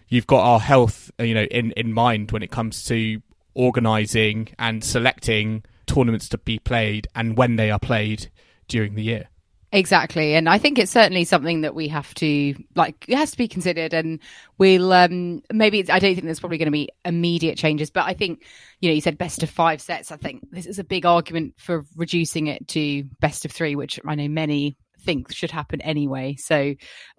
[0.09, 3.21] you've got our health, uh, you know, in in mind when it comes to
[3.53, 8.29] organising and selecting tournaments to be played and when they are played
[8.67, 9.29] during the year.
[9.75, 10.35] Exactly.
[10.35, 13.47] And I think it's certainly something that we have to, like, it has to be
[13.47, 13.91] considered.
[13.91, 14.19] And
[14.59, 18.13] we'll, um, maybe, I don't think there's probably going to be immediate changes, but I
[18.13, 18.43] think,
[18.81, 20.11] you know, you said best of five sets.
[20.11, 23.99] I think this is a big argument for reducing it to best of three, which
[24.05, 26.35] I know many think should happen anyway.
[26.35, 26.75] So,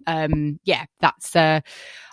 [0.07, 1.61] um, yeah, that's uh,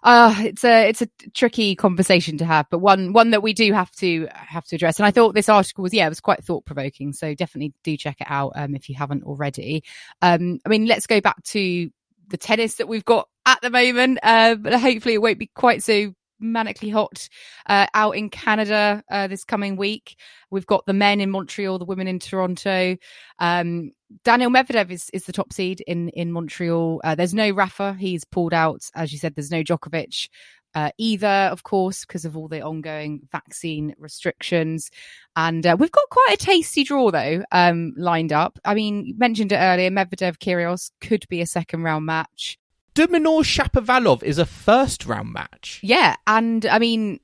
[0.03, 3.73] uh, it's a it's a tricky conversation to have, but one one that we do
[3.73, 4.99] have to have to address.
[4.99, 7.13] And I thought this article was yeah, it was quite thought provoking.
[7.13, 9.85] So definitely do check it out um, if you haven't already.
[10.21, 11.91] Um, I mean, let's go back to
[12.29, 14.19] the tennis that we've got at the moment.
[14.23, 17.29] Uh, but hopefully it won't be quite so manically hot
[17.69, 20.17] uh, out in Canada uh, this coming week.
[20.51, 22.97] We've got the men in Montreal, the women in Toronto.
[23.39, 23.93] Um,
[24.25, 27.01] Daniil Medvedev is, is the top seed in in Montreal.
[27.05, 28.83] Uh, there's no Rafa; he's pulled out.
[28.95, 30.29] As you said, there's no Djokovic.
[30.75, 34.91] Uh, either, of course, because of all the ongoing vaccine restrictions.
[35.37, 38.59] And uh, we've got quite a tasty draw, though, um, lined up.
[38.65, 42.59] I mean, you mentioned it earlier Medvedev Kyrgios could be a second round match.
[42.95, 45.81] De Shapovalov is a first round match.
[45.83, 47.21] Yeah, and I mean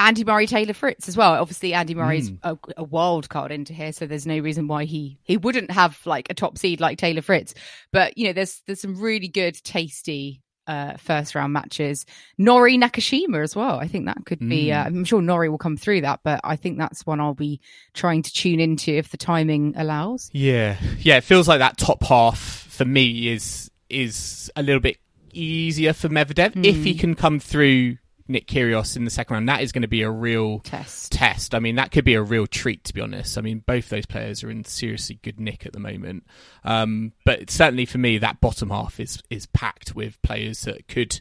[0.00, 1.34] Andy Murray Taylor Fritz as well.
[1.34, 2.38] Obviously, Andy Murray's mm.
[2.42, 6.00] a, a, wild card into here, so there's no reason why he he wouldn't have
[6.06, 7.52] like a top seed like Taylor Fritz.
[7.92, 12.06] But you know, there's there's some really good, tasty uh, first round matches.
[12.38, 13.78] Norrie Nakashima as well.
[13.78, 14.68] I think that could be.
[14.68, 14.80] Mm.
[14.80, 17.60] Uh, I'm sure Norrie will come through that, but I think that's one I'll be
[17.92, 20.30] trying to tune into if the timing allows.
[20.32, 21.18] Yeah, yeah.
[21.18, 24.96] It feels like that top half for me is is a little bit
[25.32, 26.64] easier for Medvedev mm.
[26.64, 26.98] if he hmm.
[26.98, 27.96] can come through
[28.30, 29.48] Nick Kyrgios in the second round.
[29.48, 31.12] That is going to be a real test.
[31.12, 31.54] Test.
[31.54, 33.36] I mean, that could be a real treat to be honest.
[33.36, 36.24] I mean, both those players are in seriously good nick at the moment.
[36.64, 41.20] Um, but certainly for me, that bottom half is is packed with players that could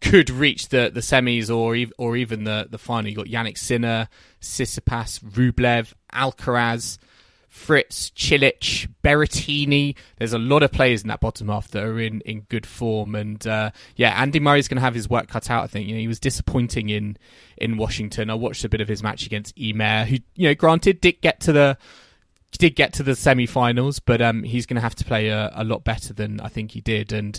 [0.00, 3.08] could reach the, the semis or or even the the final.
[3.08, 4.08] You got Jannik Sinner,
[4.40, 6.98] Tsitsipas, Rublev, Alcaraz.
[7.52, 9.94] Fritz, Cilic, Berrettini.
[10.16, 13.14] There's a lot of players in that bottom half that are in, in good form.
[13.14, 15.62] And uh, yeah, Andy Murray's going to have his work cut out.
[15.62, 17.18] I think you know he was disappointing in
[17.58, 18.30] in Washington.
[18.30, 21.40] I watched a bit of his match against Ymer, who you know, granted did get
[21.40, 21.76] to the
[22.52, 25.62] did get to the semi-finals, but um, he's going to have to play a, a
[25.62, 27.12] lot better than I think he did.
[27.12, 27.38] And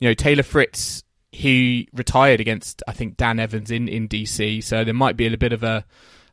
[0.00, 1.02] you know, Taylor Fritz,
[1.32, 5.38] he retired against I think Dan Evans in in DC, so there might be a
[5.38, 5.86] bit of a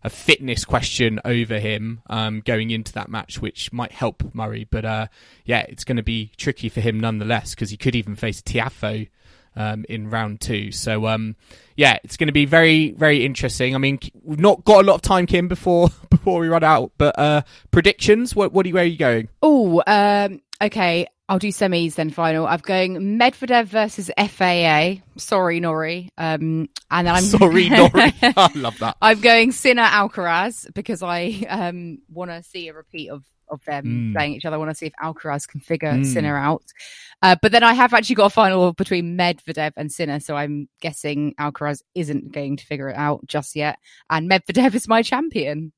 [0.04, 4.68] a fitness question over him um, going into that match, which might help Murray.
[4.70, 5.08] But uh,
[5.46, 9.10] yeah, it's going to be tricky for him nonetheless because he could even face Tiafoe
[9.56, 10.72] um, in round two.
[10.72, 11.36] So um,
[11.78, 13.76] yeah, it's going to be very very interesting.
[13.76, 16.92] I mean, we've not got a lot of time, Kim, before before we run out.
[16.98, 17.42] But uh,
[17.72, 18.36] predictions?
[18.36, 19.30] What what are you, where are you going?
[19.42, 21.08] Oh, um, okay.
[21.34, 22.46] I'll do semis then final.
[22.46, 25.02] I'm going Medvedev versus FAA.
[25.18, 26.10] Sorry, Norrie.
[26.16, 28.14] Um, and then I'm sorry, Norrie.
[28.22, 28.98] I love that.
[29.02, 33.84] I'm going Sinner Alcaraz because I um, want to see a repeat of of them
[33.84, 34.14] mm.
[34.14, 34.58] playing each other.
[34.58, 36.06] I want to see if Alcaraz can figure mm.
[36.06, 36.66] Sinner out.
[37.24, 40.70] Uh, but then I have actually got a final between Medvedev and Sinner, so I'm
[40.82, 43.80] guessing Alcaraz isn't going to figure it out just yet.
[44.08, 45.72] And Medvedev is my champion.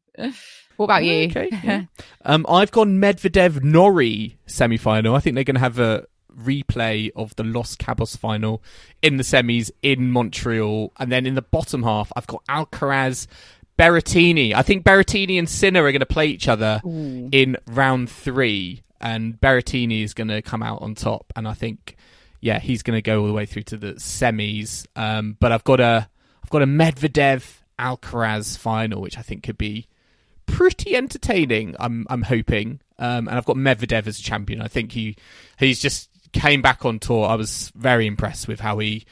[0.77, 1.27] What about you?
[1.29, 1.49] Okay.
[1.63, 1.83] Yeah.
[2.23, 5.15] um, I've gone Medvedev Norrie semi final.
[5.15, 6.05] I think they're going to have a
[6.37, 8.61] replay of the Los Cabos final
[9.01, 10.91] in the semis in Montreal.
[10.99, 13.27] And then in the bottom half, I've got Alcaraz
[13.79, 14.53] Berrettini.
[14.53, 17.29] I think Berrettini and Sinner are going to play each other Ooh.
[17.31, 18.83] in round three.
[19.01, 21.31] And Berrettini is going to come out on top.
[21.35, 21.95] And I think,
[22.41, 24.87] yeah, he's going to go all the way through to the semis.
[24.95, 26.09] Um, but I've got a,
[26.43, 29.87] I've got a Medvedev Alcaraz final, which I think could be
[30.45, 31.75] pretty entertaining.
[31.79, 34.61] I'm I'm hoping, um, and I've got Medvedev as a champion.
[34.61, 35.15] I think he
[35.57, 37.27] he's just came back on tour.
[37.27, 39.05] I was very impressed with how he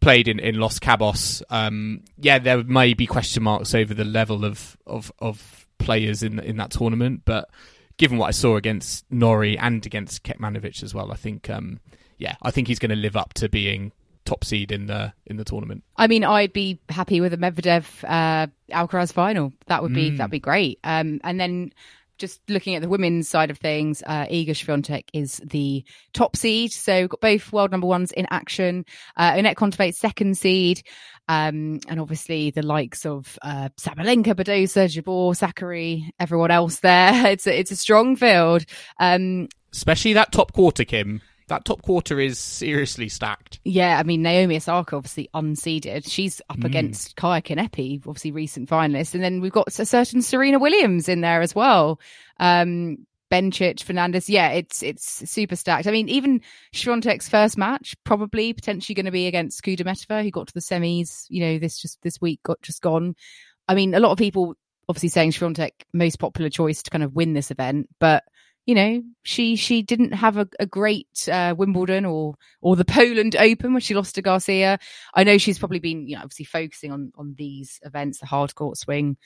[0.00, 1.42] played in, in Los Cabos.
[1.50, 6.38] Um, yeah, there may be question marks over the level of, of, of players in
[6.40, 7.48] in that tournament, but
[7.96, 11.80] given what I saw against Norrie and against Kecmanovic as well, I think um,
[12.18, 13.92] yeah, I think he's going to live up to being
[14.24, 15.84] top seed in the in the tournament.
[15.96, 19.52] I mean, I'd be happy with a Medvedev uh, Alcaraz final.
[19.66, 20.18] That would be mm.
[20.18, 20.78] that'd be great.
[20.84, 21.72] Um, and then
[22.18, 26.72] just looking at the women's side of things, uh, Iga Swiatek is the top seed.
[26.72, 28.84] So we've got both world number ones in action.
[29.16, 30.82] Uh, Kontaveit, second seed.
[31.26, 37.26] Um, and obviously the likes of uh, Sabalenka, Badosa, Jabeur, Sakkari, everyone else there.
[37.32, 38.64] It's a, it's a strong field.
[39.00, 43.60] Um, Especially that top quarter, Kim that top quarter is seriously stacked.
[43.64, 46.10] Yeah, I mean Naomi Osaka obviously unseeded.
[46.10, 46.64] She's up mm.
[46.64, 51.20] against Kaia Kanepi, obviously recent finalist, and then we've got a certain Serena Williams in
[51.20, 52.00] there as well.
[52.38, 55.86] Um, Bencic, Fernandez, yeah, it's it's super stacked.
[55.86, 56.42] I mean, even
[56.74, 61.24] Swiatek's first match probably potentially going to be against Kudermetova, who got to the semis.
[61.30, 63.16] You know, this just this week got just gone.
[63.66, 64.54] I mean, a lot of people
[64.86, 68.24] obviously saying Swiatek most popular choice to kind of win this event, but
[68.66, 73.34] you know, she she didn't have a, a great uh, Wimbledon or or the Poland
[73.36, 74.78] Open where she lost to Garcia.
[75.14, 78.54] I know she's probably been, you know, obviously focusing on on these events, the hard
[78.54, 79.16] court swing,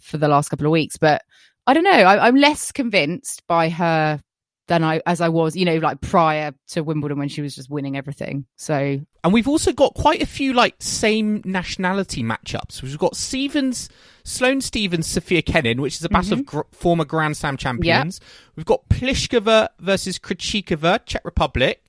[0.00, 0.96] for the last couple of weeks.
[0.96, 1.22] But
[1.66, 1.90] I don't know.
[1.90, 4.22] I, I'm less convinced by her
[4.68, 7.68] than I as I was, you know, like prior to Wimbledon when she was just
[7.68, 8.46] winning everything.
[8.56, 12.82] So and we've also got quite a few like same nationality matchups.
[12.82, 13.88] We've got Stevens,
[14.24, 16.40] Sloane Stevens, Sophia Kenin, which is a battle mm-hmm.
[16.40, 18.20] of gr- former Grand Slam champions.
[18.20, 18.28] Yep.
[18.56, 21.84] We've got Pliskova versus Krejcikova, Czech Republic,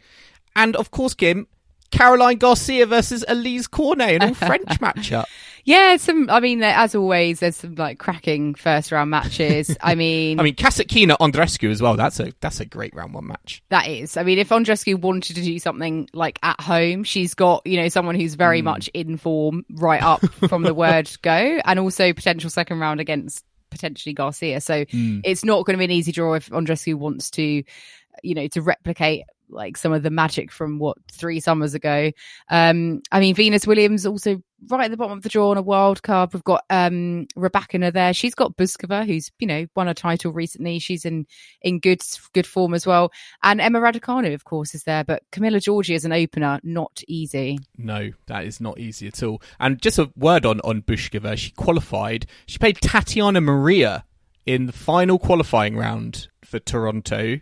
[0.56, 1.48] and of course, Kim,
[1.92, 5.26] Caroline Garcia versus Alizé Cornet, an all French matchup.
[5.66, 6.30] Yeah, some.
[6.30, 9.76] I mean, as always, there's some like cracking first round matches.
[9.82, 11.96] I mean, I mean, Kasatkina Andreescu as well.
[11.96, 13.62] That's a that's a great round one match.
[13.70, 14.18] That is.
[14.18, 17.90] I mean, if Andreescu wanted to do something like at home, she's got you know
[17.90, 18.66] someone who's very mm.
[18.66, 23.46] much in form right up from the word go, and also potential second round against
[23.70, 24.62] potentially Garcia.
[24.62, 25.22] So mm.
[25.24, 27.64] it's not going to be an easy draw if Andreescu wants to,
[28.24, 32.12] you know, to replicate like some of the magic from what three summers ago.
[32.50, 35.62] Um, I mean, Venus Williams also right at the bottom of the draw on a
[35.62, 36.34] wild card.
[36.34, 38.14] We've got um Rybakina there.
[38.14, 40.80] She's got Bouzkova, who's you know won a title recently.
[40.80, 41.26] She's in
[41.62, 42.02] in good
[42.34, 43.12] good form as well.
[43.44, 45.04] And Emma Raducanu, of course, is there.
[45.04, 47.60] But Camila Giorgi as an opener, not easy.
[47.78, 49.42] No, that is not easy at all.
[49.60, 51.38] And just a word on on Bouzkova.
[51.38, 52.26] She qualified.
[52.46, 54.06] She played Tatiana Maria
[54.46, 57.40] in the final qualifying round for Toronto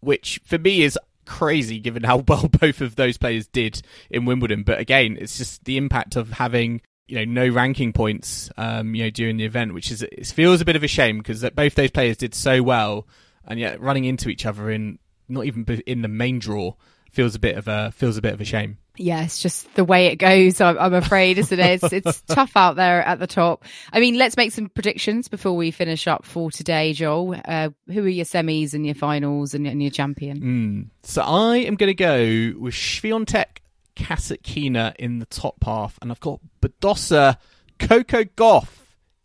[0.00, 4.62] which for me is crazy given how well both of those players did in Wimbledon.
[4.62, 9.04] But again, it's just the impact of having you know no ranking points um, you
[9.04, 11.74] know during the event, which is it feels a bit of a shame because both
[11.74, 13.06] those players did so well,
[13.44, 14.98] and yet running into each other in
[15.28, 16.72] not even in the main draw
[17.10, 19.84] feels a bit of a feels a bit of a shame yeah, it's just the
[19.84, 20.60] way it goes.
[20.60, 21.82] I'm, I'm afraid, isn't it?
[21.82, 23.64] It's, it's tough out there at the top.
[23.92, 27.36] I mean, let's make some predictions before we finish up for today, Joel.
[27.44, 30.40] Uh, who are your semis and your finals and, and your champion?
[30.40, 30.86] Mm.
[31.02, 33.58] So I am going to go with Swiatek
[33.96, 37.36] Kasatkina in the top half, and I've got Badosa
[37.78, 38.68] Coco Gauff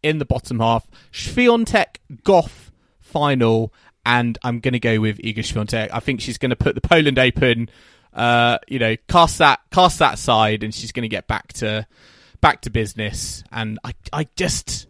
[0.04, 0.90] in the bottom half.
[1.12, 3.74] Swiatek Gauff final,
[4.06, 5.89] and I'm going to go with Iga Swiatek.
[5.91, 7.70] I think she's going to put the Poland Open
[8.14, 11.88] uh, you know, cast that cast that aside, and she's going to get back to
[12.41, 13.43] back to business.
[13.52, 14.88] And I, I just,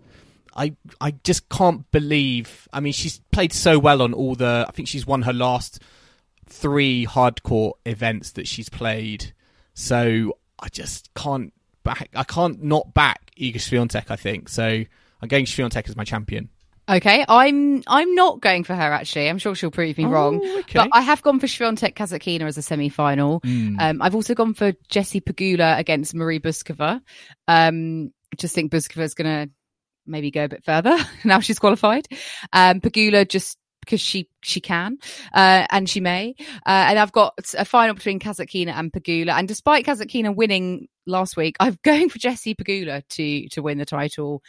[0.55, 2.67] I, I just can't believe.
[2.73, 4.65] I mean, she's played so well on all the.
[4.67, 5.81] I think she's won her last
[6.47, 9.33] three hard court events that she's played.
[9.73, 11.53] So I just can't
[11.83, 12.09] back.
[12.15, 14.09] I can't not back Iga Swiatek.
[14.09, 14.83] I think so.
[15.21, 16.49] I'm going Swiatek as my champion.
[16.91, 19.29] Okay, I'm I'm not going for her actually.
[19.29, 20.35] I'm sure she'll prove me oh, wrong.
[20.59, 20.73] Okay.
[20.73, 23.39] But I have gone for Swiatek Kasatkina as a semi-final.
[23.41, 23.79] Mm.
[23.79, 27.01] Um, I've also gone for Jessie Pegula against Marie Bouzkova.
[27.47, 29.53] Um, just think Bouzkova is going to
[30.05, 32.07] maybe go a bit further now she's qualified.
[32.51, 34.97] Um, Pegula just because she she can
[35.33, 36.35] uh, and she may.
[36.65, 39.31] Uh, and I've got a final between Kasatkina and Pegula.
[39.37, 43.85] And despite Kasatkina winning last week, I'm going for Jessie Pegula to to win the
[43.85, 44.41] title.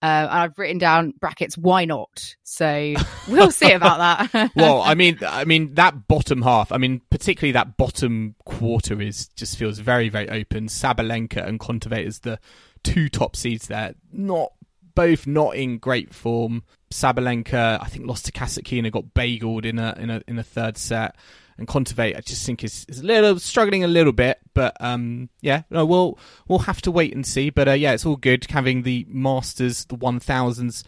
[0.00, 1.58] Uh, and I've written down brackets.
[1.58, 2.36] Why not?
[2.44, 2.94] So
[3.28, 4.52] we'll see about that.
[4.56, 6.70] well, I mean, I mean that bottom half.
[6.70, 10.68] I mean, particularly that bottom quarter is just feels very, very open.
[10.68, 12.38] Sabalenka and Kontaveit as the
[12.84, 13.94] two top seeds there.
[14.12, 14.52] Not
[14.94, 16.62] both not in great form.
[16.90, 20.76] Sabalenka, I think, lost to Kasatkina, got bageled in a in a in a third
[20.76, 21.16] set
[21.58, 24.38] and Kontaveit, I just think is, is a little struggling a little bit.
[24.54, 27.50] But um, yeah, no, we'll we'll have to wait and see.
[27.50, 30.84] But uh, yeah, it's all good having the Masters, the one thousands,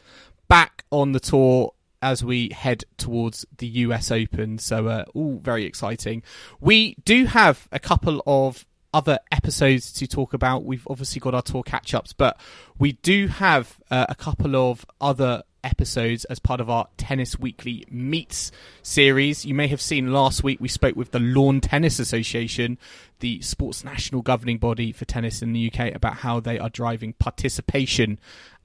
[0.49, 4.59] back on the tour as we head towards the US Open.
[4.59, 6.23] So uh, all very exciting.
[6.61, 10.64] We do have a couple of other episodes to talk about.
[10.64, 12.41] We've obviously got our tour catch ups, but
[12.79, 17.85] we do have uh, a couple of other episodes as part of our Tennis Weekly
[17.91, 18.53] Meets
[18.83, 19.45] series.
[19.45, 22.79] You may have seen last week we spoke with the Lawn Tennis Association,
[23.21, 27.13] the sports national governing body for tennis in the UK, about how they are driving
[27.15, 28.19] participation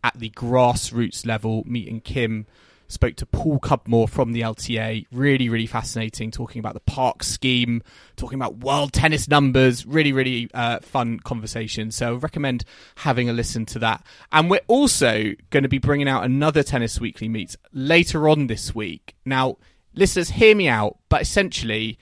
[0.03, 1.63] at the grassroots level.
[1.65, 2.45] Meeting Kim
[2.87, 5.05] spoke to Paul Cubmore from the LTA.
[5.11, 7.81] Really, really fascinating, talking about the park scheme,
[8.15, 9.85] talking about world tennis numbers.
[9.85, 11.91] Really, really uh, fun conversation.
[11.91, 12.65] So, I recommend
[12.95, 14.03] having a listen to that.
[14.31, 18.73] And we're also going to be bringing out another Tennis Weekly meet later on this
[18.73, 19.15] week.
[19.25, 19.57] Now,
[19.93, 21.97] listeners, hear me out, but essentially,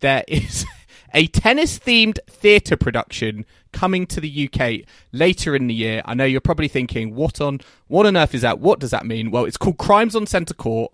[0.00, 0.66] there is.
[1.14, 6.02] a tennis themed theatre production coming to the UK later in the year.
[6.04, 8.60] I know you're probably thinking, what on what on earth is that?
[8.60, 9.30] What does that mean?
[9.30, 10.92] Well, it's called Crimes on Centre Court.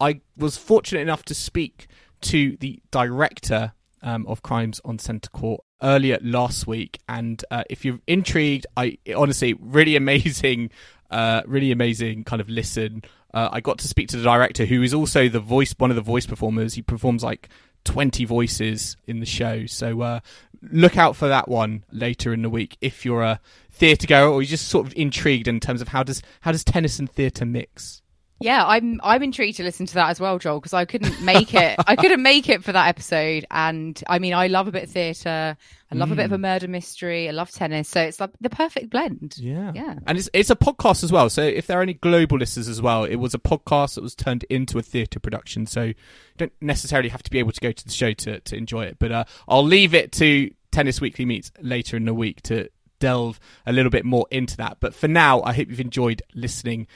[0.00, 1.88] I was fortunate enough to speak
[2.20, 3.72] to the director
[4.02, 8.98] um, of Crimes on Centre Court earlier last week, and uh, if you're intrigued, I
[9.16, 10.70] honestly really amazing,
[11.10, 13.02] uh, really amazing kind of listen.
[13.34, 15.96] Uh, I got to speak to the director, who is also the voice, one of
[15.96, 16.74] the voice performers.
[16.74, 17.48] He performs like
[17.84, 19.66] 20 voices in the show.
[19.66, 20.20] So uh,
[20.62, 23.40] look out for that one later in the week if you're a
[23.70, 26.64] theatre goer or you're just sort of intrigued in terms of how does how does
[26.64, 28.02] tennis and theatre mix.
[28.40, 31.54] Yeah, I'm I'm intrigued to listen to that as well, Joel, because I couldn't make
[31.54, 31.76] it.
[31.86, 34.90] I couldn't make it for that episode, and I mean, I love a bit of
[34.90, 35.56] theatre.
[35.90, 36.12] I love mm.
[36.12, 36.42] a bit of a mm.
[36.42, 37.28] murder mystery.
[37.28, 39.36] I love tennis, so it's like the perfect blend.
[39.38, 39.96] Yeah, yeah.
[40.06, 41.28] And it's it's a podcast as well.
[41.30, 44.14] So if there are any global listeners as well, it was a podcast that was
[44.14, 45.66] turned into a theatre production.
[45.66, 45.94] So you
[46.36, 48.98] don't necessarily have to be able to go to the show to to enjoy it.
[49.00, 52.68] But uh, I'll leave it to Tennis Weekly meets later in the week to
[53.00, 54.78] delve a little bit more into that.
[54.78, 56.86] But for now, I hope you've enjoyed listening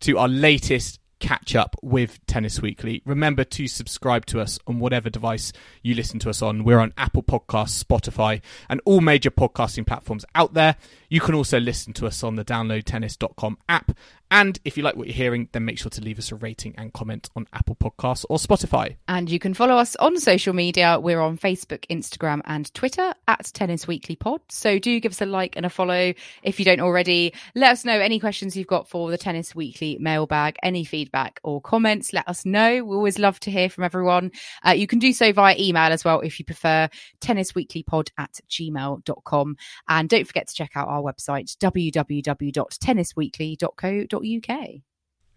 [0.00, 3.02] to our latest catch up with Tennis Weekly.
[3.04, 6.64] Remember to subscribe to us on whatever device you listen to us on.
[6.64, 10.76] We're on Apple Podcasts, Spotify, and all major podcasting platforms out there.
[11.08, 13.92] You can also listen to us on the downloadtennis.com app
[14.36, 16.74] and if you like what you're hearing, then make sure to leave us a rating
[16.76, 18.96] and comment on Apple Podcasts or Spotify.
[19.08, 21.00] And you can follow us on social media.
[21.00, 24.42] We're on Facebook, Instagram, and Twitter at Tennis Weekly Pod.
[24.50, 26.12] So do give us a like and a follow
[26.42, 27.32] if you don't already.
[27.54, 31.62] Let us know any questions you've got for the Tennis Weekly mailbag, any feedback or
[31.62, 32.12] comments.
[32.12, 32.84] Let us know.
[32.84, 34.32] We always love to hear from everyone.
[34.66, 36.90] Uh, you can do so via email as well if you prefer
[37.22, 39.56] tennisweeklypod at gmail.com.
[39.88, 44.25] And don't forget to check out our website, www.tennisweekly.co.uk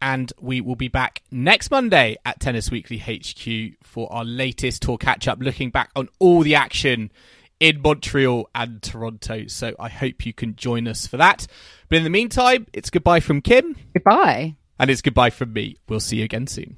[0.01, 4.97] and we will be back next Monday at Tennis Weekly HQ for our latest tour
[4.97, 7.11] catch up, looking back on all the action
[7.59, 9.47] in Montreal and Toronto.
[9.47, 11.47] So I hope you can join us for that.
[11.89, 13.75] But in the meantime, it's goodbye from Kim.
[13.93, 14.55] Goodbye.
[14.79, 15.77] And it's goodbye from me.
[15.89, 16.77] We'll see you again soon.